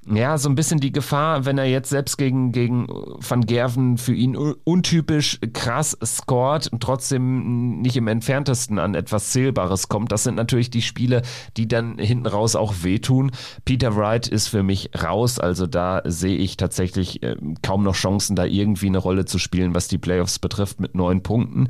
ja, 0.07 0.37
so 0.37 0.49
ein 0.49 0.55
bisschen 0.55 0.79
die 0.79 0.91
Gefahr, 0.91 1.45
wenn 1.45 1.57
er 1.57 1.65
jetzt 1.65 1.89
selbst 1.89 2.17
gegen, 2.17 2.51
gegen 2.51 2.87
Van 2.87 3.45
Gerven 3.45 3.97
für 3.97 4.13
ihn 4.13 4.35
untypisch 4.35 5.39
krass 5.53 5.97
scored 6.05 6.67
und 6.67 6.83
trotzdem 6.83 7.81
nicht 7.81 7.97
im 7.97 8.07
entferntesten 8.07 8.77
an 8.77 8.93
etwas 8.93 9.31
Zählbares 9.31 9.89
kommt. 9.89 10.11
Das 10.11 10.23
sind 10.23 10.35
natürlich 10.35 10.69
die 10.69 10.83
Spiele, 10.83 11.23
die 11.57 11.67
dann 11.67 11.97
hinten 11.97 12.27
raus 12.27 12.55
auch 12.55 12.83
wehtun. 12.83 13.31
Peter 13.65 13.95
Wright 13.95 14.27
ist 14.27 14.47
für 14.47 14.61
mich 14.61 14.91
raus, 15.01 15.39
also 15.39 15.65
da 15.65 16.03
sehe 16.05 16.37
ich 16.37 16.55
tatsächlich 16.55 17.23
äh, 17.23 17.35
kaum 17.63 17.83
noch 17.83 17.95
Chancen, 17.95 18.35
da 18.35 18.45
irgendwie 18.45 18.87
eine 18.87 18.99
Rolle 18.99 19.25
zu 19.25 19.39
spielen, 19.39 19.73
was 19.73 19.87
die 19.87 19.97
Playoffs 19.97 20.37
betrifft, 20.37 20.79
mit 20.79 20.93
neun 20.93 21.23
Punkten. 21.23 21.67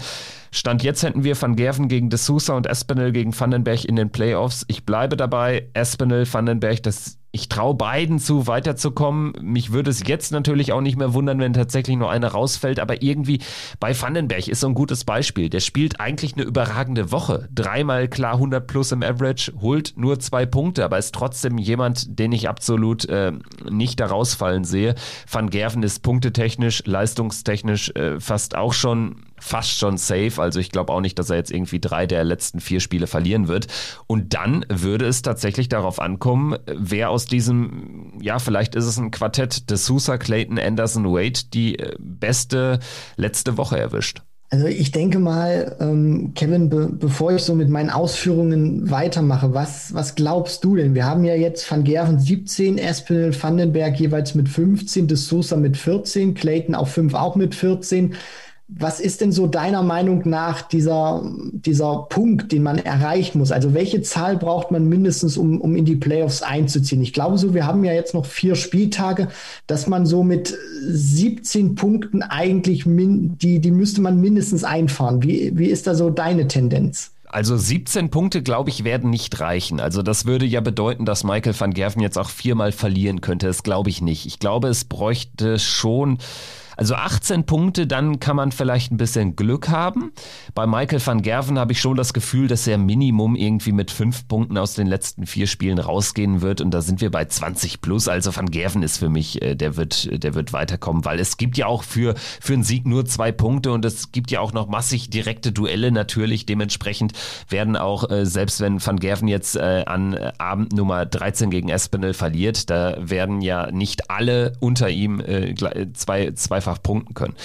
Stand 0.52 0.84
jetzt 0.84 1.04
hätten 1.04 1.24
wir 1.24 1.41
Van 1.41 1.56
Gerven 1.56 1.88
gegen 1.88 2.10
De 2.10 2.17
Sousa 2.17 2.56
und 2.56 2.67
Espinel 2.67 3.12
gegen 3.12 3.38
Vandenberg 3.38 3.86
in 3.86 3.95
den 3.95 4.10
Playoffs. 4.10 4.65
Ich 4.67 4.86
bleibe 4.86 5.15
dabei, 5.15 5.69
Espinel, 5.74 6.32
Vandenberg, 6.32 6.84
das 6.84 7.17
ich 7.36 7.50
traue 7.50 7.76
beiden 7.76 8.17
zu, 8.17 8.48
weiterzukommen. 8.48 9.34
Mich 9.41 9.74
würde 9.74 9.91
es 9.91 10.08
jetzt 10.08 10.32
natürlich 10.32 10.71
auch 10.71 10.80
nicht 10.80 10.98
mehr 10.98 11.13
wundern, 11.13 11.39
wenn 11.39 11.52
tatsächlich 11.52 11.98
nur 11.98 12.10
einer 12.10 12.30
rausfällt, 12.30 12.80
aber 12.80 13.02
irgendwie 13.02 13.41
bei 13.82 13.93
Vandenberg 14.00 14.48
ist 14.48 14.62
so 14.62 14.67
ein 14.67 14.74
gutes 14.74 15.04
Beispiel. 15.04 15.50
Der 15.50 15.60
spielt 15.60 16.00
eigentlich 16.00 16.36
eine 16.36 16.43
überragende 16.43 17.12
Woche. 17.12 17.50
Dreimal 17.54 18.08
klar 18.08 18.36
100 18.36 18.65
plus 18.65 18.93
im 18.93 19.04
Average, 19.04 19.52
holt 19.60 19.95
nur 19.98 20.17
zwei 20.21 20.45
Punkte, 20.45 20.86
aber 20.86 20.98
ist 20.98 21.13
trotzdem 21.13 21.58
jemand, 21.58 22.17
den 22.17 22.32
ich 22.32 22.48
absolut 22.48 23.04
äh, 23.10 23.34
nicht 23.69 24.00
da 24.00 24.06
rausfallen 24.06 24.63
sehe. 24.63 24.95
Van 25.30 25.50
Gerven 25.50 25.84
ist 25.84 26.04
punktetechnisch, 26.04 26.84
leistungstechnisch 26.86 27.89
äh, 27.95 28.17
fast 28.21 28.56
auch 28.56 28.71
schon 28.71 29.17
fast 29.39 29.78
schon 29.78 29.98
safe. 29.98 30.41
Also 30.41 30.60
ich 30.60 30.71
glaube 30.71 30.93
auch 30.93 31.02
nicht, 31.02 31.19
dass 31.19 31.30
er 31.30 31.38
jetzt 31.38 31.52
irgendwie 31.52 31.80
drei 31.80 32.08
der 32.08 32.24
letzten 32.24 32.60
vier 32.60 32.80
Spiele 32.80 33.08
verlieren 33.08 33.48
wird. 33.48 33.67
Und 34.08 34.34
dann 34.34 34.65
würde 34.69 35.06
es 35.06 35.21
tatsächlich 35.21 35.69
darauf 35.69 36.00
ankommen, 36.00 36.58
wer 36.65 37.10
aus 37.10 37.26
diesem, 37.26 38.13
ja, 38.21 38.39
vielleicht 38.39 38.76
ist 38.76 38.86
es 38.86 38.98
ein 38.98 39.12
Quartett 39.12 39.69
des 39.69 39.86
Sousa, 39.86 40.17
Clayton, 40.17 40.60
Anderson, 40.60 41.06
Wade, 41.06 41.39
die 41.54 41.80
äh, 41.80 41.95
beste 42.00 42.80
letzte 43.17 43.58
Woche 43.58 43.78
erwischt. 43.78 44.21
Also 44.52 44.67
ich 44.67 44.91
denke 44.91 45.17
mal, 45.17 45.76
ähm, 45.80 46.34
Kevin, 46.36 46.69
be 46.69 46.88
bevor 46.91 47.34
ich 47.34 47.41
so 47.41 47.56
mit 47.56 47.67
meinen 47.67 47.89
Ausführungen 47.89 48.89
weitermache, 48.91 49.54
was, 49.54 49.93
was 49.93 50.13
glaubst 50.13 50.63
du 50.63 50.76
denn? 50.76 50.93
Wir 50.93 51.06
haben 51.06 51.26
ja 51.26 51.34
jetzt 51.36 51.69
Van 51.69 51.84
Gerven 51.84 52.19
17, 52.19 52.78
Espinel, 52.78 53.36
Vandenberg 53.41 54.00
jeweils 54.00 54.36
mit 54.36 54.48
15, 54.48 55.08
De 55.08 55.17
Sousa 55.17 55.58
mit 55.58 55.78
14, 55.78 56.36
Clayton 56.36 56.76
auf 56.76 56.91
5 56.91 57.15
auch 57.15 57.36
mit 57.36 57.56
14. 57.56 58.13
Was 58.67 58.99
ist 58.99 59.21
denn 59.21 59.32
so 59.32 59.45
deiner 59.45 59.84
Meinung 59.84 60.28
nach 60.28 60.63
dieser, 60.63 61.21
dieser 61.51 62.08
Punkt, 62.10 62.51
den 62.51 62.63
man 62.63 62.80
erreichen 62.80 63.38
muss? 63.38 63.51
Also 63.51 63.75
welche 63.75 64.01
Zahl 64.01 64.38
braucht 64.38 64.71
man 64.71 64.89
mindestens, 64.89 65.38
um, 65.38 65.62
um 65.62 65.75
in 65.75 65.86
die 65.86 65.95
Playoffs 65.95 66.41
einzuziehen? 66.41 67.01
Ich 67.04 67.13
glaube 67.13 67.38
so, 67.38 67.54
wir 67.54 67.67
haben 67.67 67.84
ja 67.84 67.93
jetzt 67.93 68.15
noch 68.15 68.25
vier 68.25 68.56
Spieltage, 68.56 69.28
dass 69.67 69.86
man 69.86 70.08
so 70.08 70.23
mit 70.23 70.58
17 70.82 71.75
Punkten 71.75 72.23
eigentlich, 72.23 72.88
min, 72.88 73.38
die, 73.38 73.60
die 73.60 73.71
müsste 73.71 74.01
man 74.01 74.19
mindestens 74.19 74.63
einfahren. 74.63 75.21
Wie, 75.21 75.51
wie 75.56 75.67
ist 75.67 75.86
da 75.86 75.93
so 75.93 76.10
deine 76.10 76.47
Tendenz? 76.47 77.12
Also 77.28 77.58
17 77.58 78.10
Punkte, 78.10 78.41
glaube 78.41 78.69
ich, 78.69 78.84
werden 78.84 79.10
nicht 79.10 79.39
reichen. 79.41 79.80
Also 79.80 80.01
das 80.01 80.25
würde 80.25 80.45
ja 80.45 80.62
bedeuten, 80.62 81.06
dass 81.06 81.23
Michael 81.23 81.60
van 81.60 81.73
Gerven 81.73 82.01
jetzt 82.01 82.17
auch 82.17 82.30
viermal 82.30 82.71
verlieren 82.71 83.21
könnte. 83.21 83.45
Das 83.45 83.62
glaube 83.62 83.89
ich 83.89 84.01
nicht. 84.01 84.25
Ich 84.25 84.39
glaube, 84.39 84.69
es 84.69 84.86
bräuchte 84.86 85.60
schon 85.60 86.17
also 86.77 86.95
18 86.95 87.45
Punkte, 87.45 87.88
dann 87.88 88.19
kann 88.19 88.35
man 88.35 88.51
vielleicht 88.51 88.91
ein 88.91 88.97
bisschen 88.97 89.35
Glück 89.35 89.69
haben. 89.69 90.11
Bei 90.53 90.67
Michael 90.67 91.05
van 91.05 91.21
Gerven 91.21 91.57
habe 91.57 91.71
ich 91.71 91.81
schon 91.81 91.95
das 91.95 92.13
Gefühl, 92.13 92.47
dass 92.47 92.67
er 92.67 92.77
Minimum 92.77 93.35
irgendwie 93.35 93.71
mit 93.71 93.91
fünf 93.91 94.27
Punkten 94.27 94.57
aus 94.57 94.73
den 94.73 94.88
letzten 94.88 95.25
vier 95.25 95.47
Spielen 95.47 95.79
rausgehen 95.79 96.41
wird 96.41 96.61
und 96.61 96.71
da 96.71 96.81
sind 96.81 97.01
wir 97.01 97.11
bei 97.11 97.25
20 97.25 97.81
plus. 97.81 98.07
Also 98.07 98.35
van 98.35 98.47
Gerven 98.47 98.83
ist 98.83 98.97
für 98.97 99.09
mich, 99.09 99.41
äh, 99.41 99.55
der 99.55 99.77
wird, 99.77 100.23
der 100.23 100.35
wird 100.35 100.53
weiterkommen, 100.53 101.05
weil 101.05 101.19
es 101.19 101.38
gibt 101.38 101.57
ja 101.57 101.67
auch 101.67 101.83
für, 101.83 102.15
für 102.41 102.53
einen 102.53 102.63
Sieg 102.63 102.85
nur 102.85 103.05
zwei 103.05 103.31
Punkte 103.31 103.71
und 103.71 103.85
es 103.85 104.11
gibt 104.11 104.31
ja 104.31 104.39
auch 104.39 104.53
noch 104.53 104.67
massig 104.67 105.09
direkte 105.09 105.51
Duelle 105.51 105.91
natürlich. 105.91 106.45
Dementsprechend 106.45 107.13
werden 107.49 107.77
auch, 107.77 108.09
äh, 108.09 108.25
selbst 108.25 108.59
wenn 108.59 108.85
van 108.85 108.99
Gerven 108.99 109.27
jetzt 109.27 109.55
äh, 109.55 109.83
an 109.85 110.15
Abend 110.38 110.73
Nummer 110.73 111.05
13 111.05 111.49
gegen 111.49 111.69
Espinel 111.69 112.13
verliert, 112.13 112.69
da 112.69 112.97
werden 112.99 113.41
ja 113.41 113.71
nicht 113.71 114.09
alle 114.09 114.53
unter 114.59 114.89
ihm 114.89 115.21
zwei, 115.93 116.31
zwei 116.31 116.61
dreifach 116.65 116.82
punkten 116.82 117.13
können. 117.13 117.36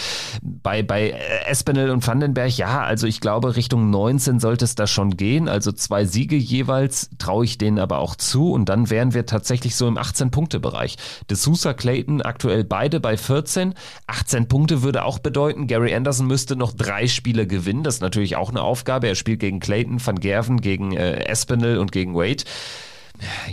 Bei, 0.43 0.83
bei 0.83 1.11
Espinel 1.47 1.91
und 1.91 2.07
Vandenberg, 2.07 2.57
ja, 2.57 2.83
also 2.83 3.07
ich 3.07 3.21
glaube, 3.21 3.57
Richtung 3.57 3.91
19 3.91 4.41
sollte 4.41 4.65
es 4.65 4.75
da 4.75 4.87
schon 4.87 5.17
gehen. 5.17 5.49
Also 5.49 5.73
zwei 5.73 6.05
Siege 6.05 6.37
jeweils 6.37 7.11
traue 7.19 7.45
ich 7.45 7.59
denen 7.59 7.79
aber 7.79 7.99
auch 7.99 8.17
zu 8.17 8.53
und 8.53 8.69
dann 8.69 8.91
wären 8.91 9.15
wir 9.15 9.27
tatsächlich 9.27 9.77
so 9.77 9.87
im 9.87 9.99
18-Punkte-Bereich. 9.99 10.97
De 11.29 11.37
Sousa, 11.37 11.75
Clayton 11.75 12.23
aktuell 12.23 12.65
beide 12.65 13.01
bei 13.01 13.17
14. 13.17 13.75
18 14.07 14.49
Punkte 14.49 14.83
würde 14.83 15.05
auch 15.05 15.19
bedeuten, 15.19 15.67
Gary 15.67 15.95
Anderson 15.95 16.27
müsste 16.27 16.57
noch 16.57 16.73
drei 16.73 17.07
Spiele 17.07 17.47
gewinnen. 17.47 17.83
Das 17.83 17.97
ist 17.97 18.01
natürlich 18.01 18.37
auch 18.37 18.51
eine 18.51 18.63
Aufgabe. 18.63 19.09
Er 19.09 19.15
spielt 19.15 19.41
gegen 19.41 19.61
Clayton, 19.61 20.05
Van 20.05 20.21
Gerven, 20.21 20.61
gegen 20.61 20.93
äh, 20.97 21.25
Espinel 21.27 21.79
und 21.79 21.93
gegen 21.93 22.15
Wade. 22.15 22.45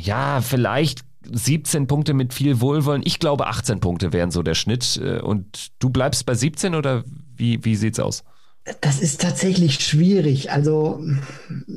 Ja, 0.02 0.42
vielleicht 0.42 1.07
17 1.32 1.88
Punkte 1.88 2.14
mit 2.14 2.34
viel 2.34 2.62
Wohlwollen. 2.62 3.02
Ich 3.06 3.20
glaube, 3.20 3.48
18 3.48 3.80
Punkte 3.80 4.14
wären 4.14 4.32
so 4.32 4.44
der 4.44 4.56
Schnitt. 4.56 5.00
Äh, 5.04 5.20
und 5.20 5.70
du 5.80 5.90
bleibst 5.90 6.26
bei 6.26 6.36
17 6.36 6.76
oder 6.76 7.04
wie, 7.36 7.64
wie 7.64 7.76
sieht's 7.76 8.00
aus? 8.00 8.24
Das 8.82 9.00
ist 9.00 9.22
tatsächlich 9.22 9.80
schwierig. 9.80 10.52
Also 10.52 11.02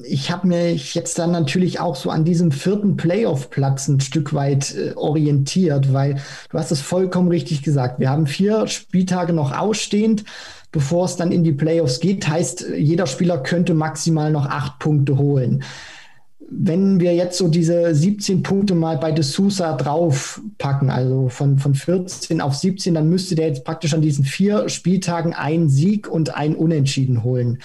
ich 0.05 0.33
habe 0.33 0.49
mich 0.49 0.95
jetzt 0.97 1.19
dann 1.21 1.31
natürlich 1.31 1.79
auch 1.79 1.95
so 1.95 2.11
an 2.11 2.25
diesem 2.25 2.51
vierten 2.51 2.97
Playoff-Platz 2.97 3.87
ein 3.87 4.01
Stück 4.01 4.35
weit 4.35 4.75
äh, 4.75 4.95
orientiert, 4.97 5.93
weil 5.93 6.21
du 6.51 6.59
hast 6.59 6.73
es 6.73 6.81
vollkommen 6.81 7.29
richtig 7.29 7.63
gesagt. 7.63 8.01
Wir 8.01 8.11
haben 8.11 8.27
vier 8.27 8.67
Spieltage 8.67 9.33
noch 9.33 9.57
ausstehend, 9.57 10.25
bevor 10.73 11.05
es 11.05 11.15
dann 11.15 11.31
in 11.31 11.45
die 11.45 11.53
Playoffs 11.53 12.01
geht. 12.01 12.27
Heißt, 12.27 12.67
jeder 12.77 13.07
Spieler 13.07 13.39
könnte 13.39 13.75
maximal 13.75 14.33
noch 14.33 14.47
acht 14.47 14.81
Punkte 14.81 15.17
holen 15.17 15.63
wenn 16.51 16.99
wir 17.01 17.15
jetzt 17.15 17.39
so 17.39 17.49
diese 17.49 17.95
17 17.95 18.43
Punkte 18.43 18.75
mal 18.75 18.99
bei 18.99 19.13
De 19.13 19.23
Sousa 19.23 19.77
draufpacken, 19.77 20.91
also 20.91 21.29
von, 21.29 21.59
von 21.59 21.75
14 21.75 22.41
auf 22.41 22.57
17, 22.57 22.95
dann 22.95 23.09
müsste 23.09 23.37
der 23.37 23.49
jetzt 23.49 23.65
praktisch 23.65 23.95
an 23.95 24.03
diesen 24.03 24.25
vier 24.25 24.69
Spieltagen 24.69 25.33
einen 25.33 25.69
Sieg 25.69 26.09
und 26.09 26.35
einen 26.35 26.57
Unentschieden 26.57 27.23
holen 27.23 27.59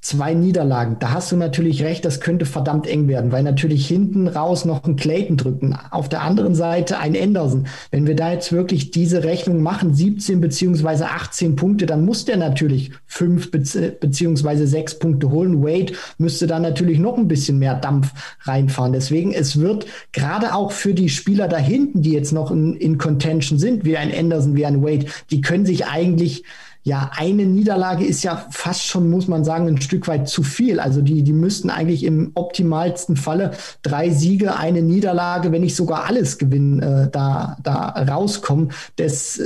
zwei 0.00 0.32
Niederlagen. 0.32 0.96
Da 0.98 1.10
hast 1.10 1.30
du 1.30 1.36
natürlich 1.36 1.82
recht, 1.82 2.06
das 2.06 2.20
könnte 2.20 2.46
verdammt 2.46 2.86
eng 2.86 3.06
werden, 3.06 3.32
weil 3.32 3.42
natürlich 3.42 3.86
hinten 3.86 4.28
raus 4.28 4.64
noch 4.64 4.84
ein 4.84 4.96
Clayton 4.96 5.36
drücken. 5.36 5.76
Auf 5.90 6.08
der 6.08 6.22
anderen 6.22 6.54
Seite 6.54 6.98
ein 6.98 7.14
Anderson. 7.14 7.66
Wenn 7.90 8.06
wir 8.06 8.16
da 8.16 8.32
jetzt 8.32 8.50
wirklich 8.50 8.90
diese 8.92 9.24
Rechnung 9.24 9.62
machen, 9.62 9.92
17 9.92 10.40
beziehungsweise 10.40 11.08
18 11.08 11.54
Punkte, 11.54 11.84
dann 11.84 12.06
muss 12.06 12.24
der 12.24 12.38
natürlich 12.38 12.92
fünf 13.06 13.50
beziehungsweise 13.50 14.66
sechs 14.66 14.98
Punkte 14.98 15.30
holen. 15.30 15.62
Wade 15.62 15.92
müsste 16.16 16.46
da 16.46 16.58
natürlich 16.58 16.98
noch 16.98 17.18
ein 17.18 17.28
bisschen 17.28 17.58
mehr 17.58 17.74
Dampf 17.74 18.12
reinfahren. 18.42 18.94
Deswegen, 18.94 19.34
es 19.34 19.60
wird 19.60 19.86
gerade 20.12 20.54
auch 20.54 20.72
für 20.72 20.94
die 20.94 21.10
Spieler 21.10 21.46
da 21.46 21.58
hinten, 21.58 22.00
die 22.00 22.12
jetzt 22.12 22.32
noch 22.32 22.50
in, 22.50 22.74
in 22.74 22.96
Contention 22.96 23.58
sind, 23.58 23.84
wie 23.84 23.98
ein 23.98 24.14
Anderson, 24.14 24.56
wie 24.56 24.64
ein 24.64 24.82
Wade, 24.82 25.06
die 25.30 25.42
können 25.42 25.66
sich 25.66 25.86
eigentlich 25.86 26.44
ja, 26.82 27.10
eine 27.14 27.44
Niederlage 27.44 28.04
ist 28.04 28.22
ja 28.22 28.46
fast 28.50 28.86
schon, 28.86 29.10
muss 29.10 29.28
man 29.28 29.44
sagen, 29.44 29.68
ein 29.68 29.82
Stück 29.82 30.08
weit 30.08 30.28
zu 30.28 30.42
viel. 30.42 30.80
Also 30.80 31.02
die, 31.02 31.22
die 31.22 31.34
müssten 31.34 31.68
eigentlich 31.68 32.04
im 32.04 32.30
optimalsten 32.34 33.16
Falle 33.16 33.50
drei 33.82 34.10
Siege, 34.10 34.56
eine 34.56 34.80
Niederlage, 34.80 35.52
wenn 35.52 35.60
nicht 35.60 35.76
sogar 35.76 36.04
alles 36.04 36.38
gewinnen, 36.38 36.80
äh, 36.80 37.10
da, 37.10 37.58
da 37.62 37.88
rauskommen. 38.08 38.72
Das, 38.96 39.42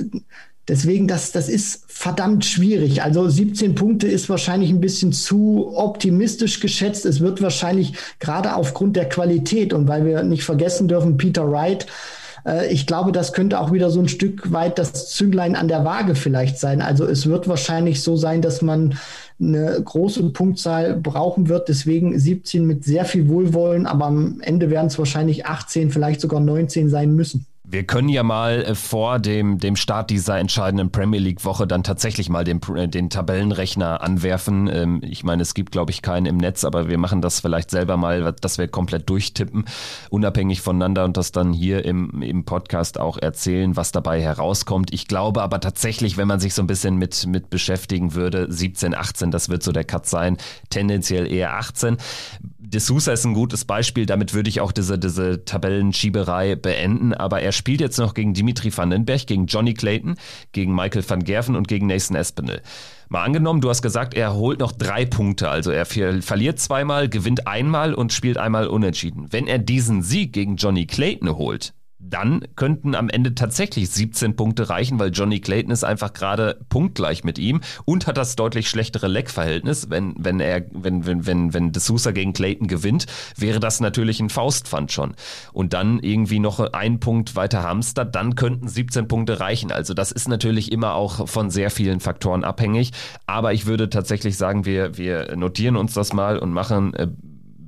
deswegen, 0.68 1.08
das, 1.08 1.32
das 1.32 1.48
ist 1.48 1.84
verdammt 1.88 2.44
schwierig. 2.44 3.02
Also 3.02 3.28
17 3.28 3.74
Punkte 3.74 4.06
ist 4.06 4.28
wahrscheinlich 4.28 4.70
ein 4.70 4.80
bisschen 4.80 5.12
zu 5.12 5.72
optimistisch 5.74 6.60
geschätzt. 6.60 7.04
Es 7.04 7.18
wird 7.18 7.42
wahrscheinlich 7.42 7.94
gerade 8.20 8.54
aufgrund 8.54 8.94
der 8.94 9.08
Qualität 9.08 9.72
und 9.72 9.88
weil 9.88 10.04
wir 10.04 10.22
nicht 10.22 10.44
vergessen 10.44 10.86
dürfen, 10.86 11.16
Peter 11.16 11.50
Wright, 11.50 11.86
äh, 12.46 12.72
ich 12.72 12.86
glaube, 12.86 13.12
das 13.12 13.32
könnte 13.32 13.60
auch 13.60 13.72
wieder 13.72 13.90
so 13.90 14.00
ein 14.00 14.08
Stück 14.08 14.52
weit 14.52 14.78
das 14.78 15.10
Zünglein 15.10 15.56
an 15.56 15.68
der 15.68 15.84
Waage 15.84 16.14
vielleicht 16.14 16.58
sein. 16.58 16.80
Also 16.80 17.06
es 17.06 17.26
wird 17.26 17.48
wahrscheinlich 17.48 18.02
so 18.02 18.16
sein, 18.16 18.42
dass 18.42 18.62
man 18.62 18.98
eine 19.40 19.80
große 19.82 20.30
Punktzahl 20.30 20.96
brauchen 20.96 21.48
wird. 21.48 21.68
Deswegen 21.68 22.18
17 22.18 22.66
mit 22.66 22.84
sehr 22.84 23.04
viel 23.04 23.28
Wohlwollen, 23.28 23.86
aber 23.86 24.06
am 24.06 24.40
Ende 24.40 24.70
werden 24.70 24.86
es 24.86 24.98
wahrscheinlich 24.98 25.46
18, 25.46 25.90
vielleicht 25.90 26.20
sogar 26.20 26.40
19 26.40 26.88
sein 26.88 27.14
müssen. 27.14 27.46
Wir 27.66 27.84
können 27.84 28.10
ja 28.10 28.22
mal 28.22 28.62
äh, 28.62 28.74
vor 28.74 29.18
dem, 29.18 29.58
dem 29.58 29.74
Start 29.74 30.10
dieser 30.10 30.38
entscheidenden 30.38 30.92
Premier 30.92 31.18
League-Woche 31.18 31.66
dann 31.66 31.82
tatsächlich 31.82 32.28
mal 32.28 32.44
den, 32.44 32.60
äh, 32.76 32.88
den 32.88 33.08
Tabellenrechner 33.08 34.02
anwerfen. 34.02 34.68
Ähm, 34.70 35.00
ich 35.02 35.24
meine, 35.24 35.40
es 35.40 35.54
gibt, 35.54 35.72
glaube 35.72 35.90
ich, 35.90 36.02
keinen 36.02 36.26
im 36.26 36.36
Netz, 36.36 36.64
aber 36.64 36.88
wir 36.88 36.98
machen 36.98 37.22
das 37.22 37.40
vielleicht 37.40 37.70
selber 37.70 37.96
mal, 37.96 38.34
dass 38.34 38.58
wir 38.58 38.68
komplett 38.68 39.08
durchtippen, 39.08 39.64
unabhängig 40.10 40.60
voneinander 40.60 41.06
und 41.06 41.16
das 41.16 41.32
dann 41.32 41.54
hier 41.54 41.86
im, 41.86 42.20
im 42.20 42.44
Podcast 42.44 43.00
auch 43.00 43.16
erzählen, 43.16 43.76
was 43.76 43.92
dabei 43.92 44.20
herauskommt. 44.20 44.92
Ich 44.92 45.08
glaube 45.08 45.40
aber 45.40 45.58
tatsächlich, 45.58 46.18
wenn 46.18 46.28
man 46.28 46.40
sich 46.40 46.52
so 46.52 46.62
ein 46.62 46.66
bisschen 46.66 46.96
mit, 46.96 47.26
mit 47.26 47.48
beschäftigen 47.48 48.12
würde, 48.12 48.46
17, 48.52 48.94
18, 48.94 49.30
das 49.30 49.48
wird 49.48 49.62
so 49.62 49.72
der 49.72 49.84
Cut 49.84 50.04
sein, 50.04 50.36
tendenziell 50.68 51.32
eher 51.32 51.54
18. 51.54 51.96
De 52.74 52.80
Sousa 52.80 53.12
ist 53.12 53.24
ein 53.24 53.34
gutes 53.34 53.64
Beispiel, 53.64 54.04
damit 54.04 54.34
würde 54.34 54.50
ich 54.50 54.60
auch 54.60 54.72
diese, 54.72 54.98
diese 54.98 55.44
Tabellenschieberei 55.44 56.56
beenden, 56.56 57.14
aber 57.14 57.40
er 57.40 57.52
spielt 57.52 57.80
jetzt 57.80 57.98
noch 57.98 58.14
gegen 58.14 58.34
Dimitri 58.34 58.76
Vandenberg, 58.76 59.28
gegen 59.28 59.46
Johnny 59.46 59.74
Clayton, 59.74 60.16
gegen 60.50 60.74
Michael 60.74 61.08
van 61.08 61.22
Gerven 61.22 61.54
und 61.54 61.68
gegen 61.68 61.86
Nathan 61.86 62.16
Espinel. 62.16 62.62
Mal 63.08 63.22
angenommen, 63.22 63.60
du 63.60 63.68
hast 63.68 63.80
gesagt, 63.80 64.14
er 64.14 64.34
holt 64.34 64.58
noch 64.58 64.72
drei 64.72 65.04
Punkte, 65.04 65.50
also 65.50 65.70
er 65.70 65.86
verliert 65.86 66.58
zweimal, 66.58 67.08
gewinnt 67.08 67.46
einmal 67.46 67.94
und 67.94 68.12
spielt 68.12 68.38
einmal 68.38 68.66
unentschieden. 68.66 69.28
Wenn 69.30 69.46
er 69.46 69.60
diesen 69.60 70.02
Sieg 70.02 70.32
gegen 70.32 70.56
Johnny 70.56 70.84
Clayton 70.84 71.36
holt, 71.36 71.74
dann 72.14 72.44
könnten 72.54 72.94
am 72.94 73.08
Ende 73.08 73.34
tatsächlich 73.34 73.90
17 73.90 74.36
Punkte 74.36 74.70
reichen, 74.70 75.00
weil 75.00 75.10
Johnny 75.10 75.40
Clayton 75.40 75.72
ist 75.72 75.82
einfach 75.82 76.12
gerade 76.12 76.60
punktgleich 76.68 77.24
mit 77.24 77.40
ihm 77.40 77.60
und 77.86 78.06
hat 78.06 78.16
das 78.16 78.36
deutlich 78.36 78.68
schlechtere 78.68 79.08
Leckverhältnis. 79.08 79.90
Wenn, 79.90 80.14
wenn 80.16 80.38
er, 80.38 80.62
wenn, 80.70 81.06
wenn, 81.06 81.26
wenn, 81.26 81.52
wenn 81.52 81.72
D'Souza 81.72 82.12
gegen 82.12 82.32
Clayton 82.32 82.68
gewinnt, 82.68 83.06
wäre 83.36 83.58
das 83.58 83.80
natürlich 83.80 84.20
ein 84.20 84.30
Faustpfand 84.30 84.92
schon. 84.92 85.16
Und 85.52 85.72
dann 85.72 85.98
irgendwie 85.98 86.38
noch 86.38 86.60
ein 86.60 87.00
Punkt 87.00 87.34
weiter 87.34 87.64
Hamster, 87.64 88.04
dann 88.04 88.36
könnten 88.36 88.68
17 88.68 89.08
Punkte 89.08 89.40
reichen. 89.40 89.72
Also 89.72 89.92
das 89.92 90.12
ist 90.12 90.28
natürlich 90.28 90.70
immer 90.70 90.94
auch 90.94 91.28
von 91.28 91.50
sehr 91.50 91.70
vielen 91.72 91.98
Faktoren 91.98 92.44
abhängig. 92.44 92.92
Aber 93.26 93.54
ich 93.54 93.66
würde 93.66 93.90
tatsächlich 93.90 94.36
sagen, 94.36 94.64
wir, 94.64 94.96
wir 94.96 95.34
notieren 95.34 95.76
uns 95.76 95.94
das 95.94 96.12
mal 96.12 96.38
und 96.38 96.52
machen, 96.52 96.94
äh, 96.94 97.08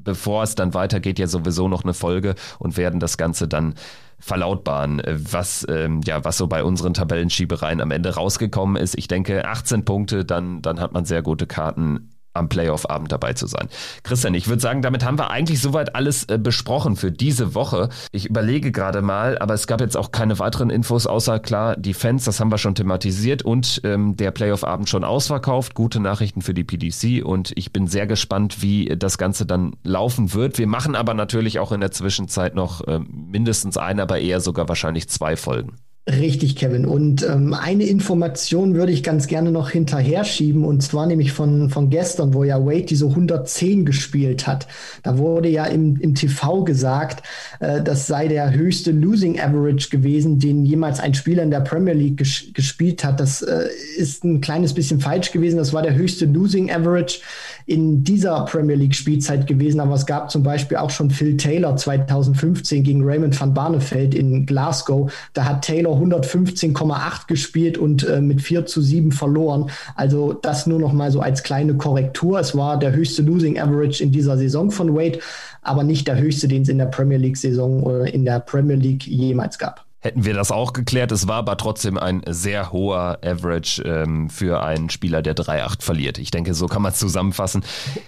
bevor 0.04 0.44
es 0.44 0.54
dann 0.54 0.72
weitergeht, 0.72 1.18
ja 1.18 1.26
sowieso 1.26 1.66
noch 1.66 1.82
eine 1.82 1.94
Folge 1.94 2.36
und 2.60 2.76
werden 2.76 3.00
das 3.00 3.18
Ganze 3.18 3.48
dann 3.48 3.74
verlautbaren, 4.18 5.00
äh, 5.00 5.16
was, 5.18 5.66
ähm, 5.68 6.00
ja, 6.04 6.24
was 6.24 6.36
so 6.38 6.46
bei 6.46 6.64
unseren 6.64 6.94
Tabellenschiebereien 6.94 7.80
am 7.80 7.90
Ende 7.90 8.14
rausgekommen 8.14 8.76
ist. 8.76 8.96
Ich 8.98 9.08
denke, 9.08 9.46
18 9.46 9.84
Punkte, 9.84 10.24
dann, 10.24 10.62
dann 10.62 10.80
hat 10.80 10.92
man 10.92 11.04
sehr 11.04 11.22
gute 11.22 11.46
Karten 11.46 12.15
am 12.36 12.48
Playoff-Abend 12.48 13.10
dabei 13.12 13.32
zu 13.32 13.46
sein. 13.46 13.68
Christian, 14.02 14.34
ich 14.34 14.48
würde 14.48 14.62
sagen, 14.62 14.82
damit 14.82 15.04
haben 15.04 15.18
wir 15.18 15.30
eigentlich 15.30 15.60
soweit 15.60 15.94
alles 15.94 16.24
äh, 16.24 16.38
besprochen 16.38 16.96
für 16.96 17.10
diese 17.10 17.54
Woche. 17.54 17.88
Ich 18.12 18.26
überlege 18.26 18.72
gerade 18.72 19.02
mal, 19.02 19.38
aber 19.38 19.54
es 19.54 19.66
gab 19.66 19.80
jetzt 19.80 19.96
auch 19.96 20.12
keine 20.12 20.38
weiteren 20.38 20.70
Infos, 20.70 21.06
außer 21.06 21.38
klar, 21.38 21.76
die 21.76 21.94
Fans, 21.94 22.24
das 22.24 22.40
haben 22.40 22.50
wir 22.50 22.58
schon 22.58 22.74
thematisiert 22.74 23.42
und 23.42 23.80
ähm, 23.84 24.16
der 24.16 24.30
Playoff-Abend 24.30 24.88
schon 24.88 25.04
ausverkauft. 25.04 25.74
Gute 25.74 26.00
Nachrichten 26.00 26.42
für 26.42 26.54
die 26.54 26.64
PDC 26.64 27.24
und 27.24 27.52
ich 27.56 27.72
bin 27.72 27.86
sehr 27.86 28.06
gespannt, 28.06 28.62
wie 28.62 28.94
das 28.96 29.18
Ganze 29.18 29.46
dann 29.46 29.74
laufen 29.82 30.34
wird. 30.34 30.58
Wir 30.58 30.66
machen 30.66 30.94
aber 30.94 31.14
natürlich 31.14 31.58
auch 31.58 31.72
in 31.72 31.80
der 31.80 31.90
Zwischenzeit 31.90 32.54
noch 32.54 32.86
äh, 32.86 32.98
mindestens 32.98 33.76
eine, 33.76 34.02
aber 34.02 34.18
eher 34.18 34.40
sogar 34.40 34.68
wahrscheinlich 34.68 35.08
zwei 35.08 35.36
Folgen. 35.36 35.76
Richtig, 36.08 36.54
Kevin. 36.54 36.86
Und 36.86 37.24
ähm, 37.24 37.52
eine 37.52 37.82
Information 37.82 38.76
würde 38.76 38.92
ich 38.92 39.02
ganz 39.02 39.26
gerne 39.26 39.50
noch 39.50 39.70
hinterher 39.70 40.22
schieben, 40.22 40.64
und 40.64 40.80
zwar 40.80 41.04
nämlich 41.06 41.32
von, 41.32 41.68
von 41.68 41.90
gestern, 41.90 42.32
wo 42.32 42.44
ja 42.44 42.64
Wade 42.64 42.84
diese 42.84 43.06
110 43.06 43.84
gespielt 43.84 44.46
hat. 44.46 44.68
Da 45.02 45.18
wurde 45.18 45.48
ja 45.48 45.64
im, 45.64 45.96
im 45.96 46.14
TV 46.14 46.62
gesagt, 46.62 47.26
äh, 47.58 47.82
das 47.82 48.06
sei 48.06 48.28
der 48.28 48.54
höchste 48.54 48.92
Losing 48.92 49.40
Average 49.40 49.88
gewesen, 49.90 50.38
den 50.38 50.64
jemals 50.64 51.00
ein 51.00 51.12
Spieler 51.12 51.42
in 51.42 51.50
der 51.50 51.60
Premier 51.60 51.94
League 51.94 52.18
ges 52.18 52.44
gespielt 52.54 53.02
hat. 53.02 53.18
Das 53.18 53.42
äh, 53.42 53.66
ist 53.96 54.22
ein 54.22 54.40
kleines 54.40 54.74
bisschen 54.74 55.00
falsch 55.00 55.32
gewesen. 55.32 55.56
Das 55.56 55.72
war 55.72 55.82
der 55.82 55.96
höchste 55.96 56.26
Losing 56.26 56.70
Average 56.70 57.18
in 57.66 58.04
dieser 58.04 58.44
Premier 58.44 58.76
League 58.76 58.94
Spielzeit 58.94 59.46
gewesen. 59.46 59.80
Aber 59.80 59.94
es 59.94 60.06
gab 60.06 60.30
zum 60.30 60.42
Beispiel 60.42 60.76
auch 60.76 60.90
schon 60.90 61.10
Phil 61.10 61.36
Taylor 61.36 61.76
2015 61.76 62.84
gegen 62.84 63.04
Raymond 63.04 63.38
van 63.38 63.52
Barneveld 63.52 64.14
in 64.14 64.46
Glasgow. 64.46 65.12
Da 65.34 65.44
hat 65.44 65.62
Taylor 65.62 65.96
115,8 65.96 67.26
gespielt 67.26 67.76
und 67.76 68.08
äh, 68.08 68.20
mit 68.20 68.40
4 68.40 68.66
zu 68.66 68.80
7 68.80 69.10
verloren. 69.10 69.70
Also 69.96 70.32
das 70.32 70.66
nur 70.66 70.78
noch 70.78 70.92
mal 70.92 71.10
so 71.10 71.20
als 71.20 71.42
kleine 71.42 71.74
Korrektur. 71.74 72.38
Es 72.38 72.56
war 72.56 72.78
der 72.78 72.92
höchste 72.92 73.22
Losing 73.22 73.58
Average 73.58 74.02
in 74.02 74.12
dieser 74.12 74.38
Saison 74.38 74.70
von 74.70 74.94
Wade, 74.94 75.18
aber 75.62 75.82
nicht 75.82 76.06
der 76.06 76.18
höchste, 76.18 76.46
den 76.46 76.62
es 76.62 76.68
in 76.68 76.78
der 76.78 76.86
Premier 76.86 77.18
League 77.18 77.36
Saison 77.36 77.82
oder 77.82 78.12
in 78.12 78.24
der 78.24 78.38
Premier 78.40 78.76
League 78.76 79.06
jemals 79.06 79.58
gab 79.58 79.85
hätten 80.06 80.24
wir 80.24 80.34
das 80.34 80.50
auch 80.50 80.72
geklärt. 80.72 81.12
Es 81.12 81.28
war 81.28 81.36
aber 81.36 81.56
trotzdem 81.56 81.98
ein 81.98 82.22
sehr 82.26 82.72
hoher 82.72 83.18
Average 83.24 83.82
ähm, 83.82 84.30
für 84.30 84.62
einen 84.62 84.88
Spieler, 84.88 85.20
der 85.20 85.34
3-8 85.34 85.82
verliert. 85.82 86.18
Ich 86.18 86.30
denke, 86.30 86.54
so 86.54 86.66
kann 86.66 86.82
man 86.82 86.92
es 86.92 86.98
zusammenfassen. 86.98 87.64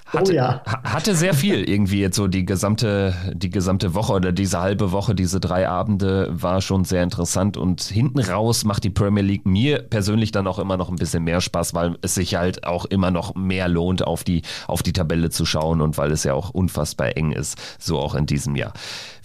Hatte, 0.06 0.32
oh 0.32 0.34
ja. 0.34 0.62
hatte 0.64 1.14
sehr 1.14 1.34
viel 1.34 1.68
irgendwie 1.68 2.00
jetzt 2.00 2.16
so 2.16 2.28
die 2.28 2.46
gesamte, 2.46 3.14
die 3.34 3.50
gesamte 3.50 3.94
Woche 3.94 4.12
oder 4.12 4.32
diese 4.32 4.60
halbe 4.60 4.92
Woche, 4.92 5.14
diese 5.14 5.40
drei 5.40 5.68
Abende 5.68 6.28
war 6.30 6.60
schon 6.60 6.84
sehr 6.84 7.02
interessant 7.02 7.56
und 7.56 7.82
hinten 7.82 8.20
raus 8.20 8.64
macht 8.64 8.84
die 8.84 8.90
Premier 8.90 9.24
League 9.24 9.46
mir 9.46 9.78
persönlich 9.82 10.30
dann 10.30 10.46
auch 10.46 10.58
immer 10.58 10.76
noch 10.76 10.88
ein 10.88 10.96
bisschen 10.96 11.24
mehr 11.24 11.40
Spaß, 11.40 11.74
weil 11.74 11.96
es 12.02 12.14
sich 12.14 12.36
halt 12.36 12.64
auch 12.64 12.84
immer 12.84 13.10
noch 13.10 13.34
mehr 13.34 13.68
lohnt, 13.68 14.06
auf 14.06 14.22
die, 14.22 14.42
auf 14.68 14.82
die 14.82 14.92
Tabelle 14.92 15.30
zu 15.30 15.44
schauen 15.44 15.80
und 15.80 15.98
weil 15.98 16.12
es 16.12 16.24
ja 16.24 16.34
auch 16.34 16.50
unfassbar 16.50 17.16
eng 17.16 17.32
ist, 17.32 17.58
so 17.78 17.98
auch 17.98 18.14
in 18.14 18.26
diesem 18.26 18.54
Jahr. 18.54 18.72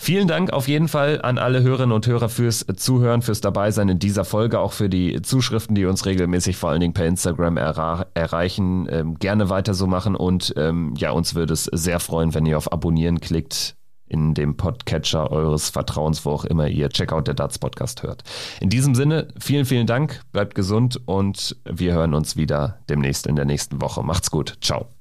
Vielen 0.03 0.27
Dank 0.27 0.51
auf 0.51 0.67
jeden 0.67 0.89
Fall 0.89 1.21
an 1.21 1.37
alle 1.37 1.63
Hörerinnen 1.63 1.93
und 1.93 2.05
Hörer 2.05 2.27
fürs 2.27 2.65
Zuhören, 2.75 3.21
fürs 3.21 3.39
Dabeisein 3.39 3.87
in 3.87 3.99
dieser 3.99 4.25
Folge, 4.25 4.59
auch 4.59 4.73
für 4.73 4.89
die 4.89 5.21
Zuschriften, 5.21 5.75
die 5.75 5.85
uns 5.85 6.05
regelmäßig 6.05 6.57
vor 6.57 6.71
allen 6.71 6.81
Dingen 6.81 6.93
per 6.93 7.05
Instagram 7.05 7.55
erreichen. 7.55 8.85
Ähm, 8.91 9.15
gerne 9.17 9.49
weiter 9.49 9.73
so 9.73 9.87
machen 9.87 10.17
und 10.17 10.55
ähm, 10.57 10.93
ja, 10.97 11.11
uns 11.11 11.35
würde 11.35 11.53
es 11.53 11.69
sehr 11.71 12.01
freuen, 12.01 12.33
wenn 12.33 12.45
ihr 12.45 12.57
auf 12.57 12.73
Abonnieren 12.73 13.21
klickt 13.21 13.77
in 14.05 14.33
dem 14.33 14.57
Podcatcher 14.57 15.31
eures 15.31 15.69
Vertrauens, 15.69 16.25
wo 16.25 16.31
auch 16.31 16.43
immer 16.43 16.67
ihr 16.67 16.89
Checkout 16.89 17.27
der 17.27 17.35
Darts 17.35 17.57
Podcast 17.57 18.03
hört. 18.03 18.23
In 18.59 18.69
diesem 18.69 18.95
Sinne, 18.95 19.29
vielen, 19.39 19.63
vielen 19.63 19.87
Dank, 19.87 20.19
bleibt 20.33 20.53
gesund 20.53 20.99
und 21.05 21.55
wir 21.63 21.93
hören 21.93 22.13
uns 22.13 22.35
wieder 22.35 22.79
demnächst 22.89 23.25
in 23.25 23.37
der 23.37 23.45
nächsten 23.45 23.81
Woche. 23.81 24.03
Macht's 24.03 24.29
gut. 24.29 24.57
Ciao. 24.59 24.92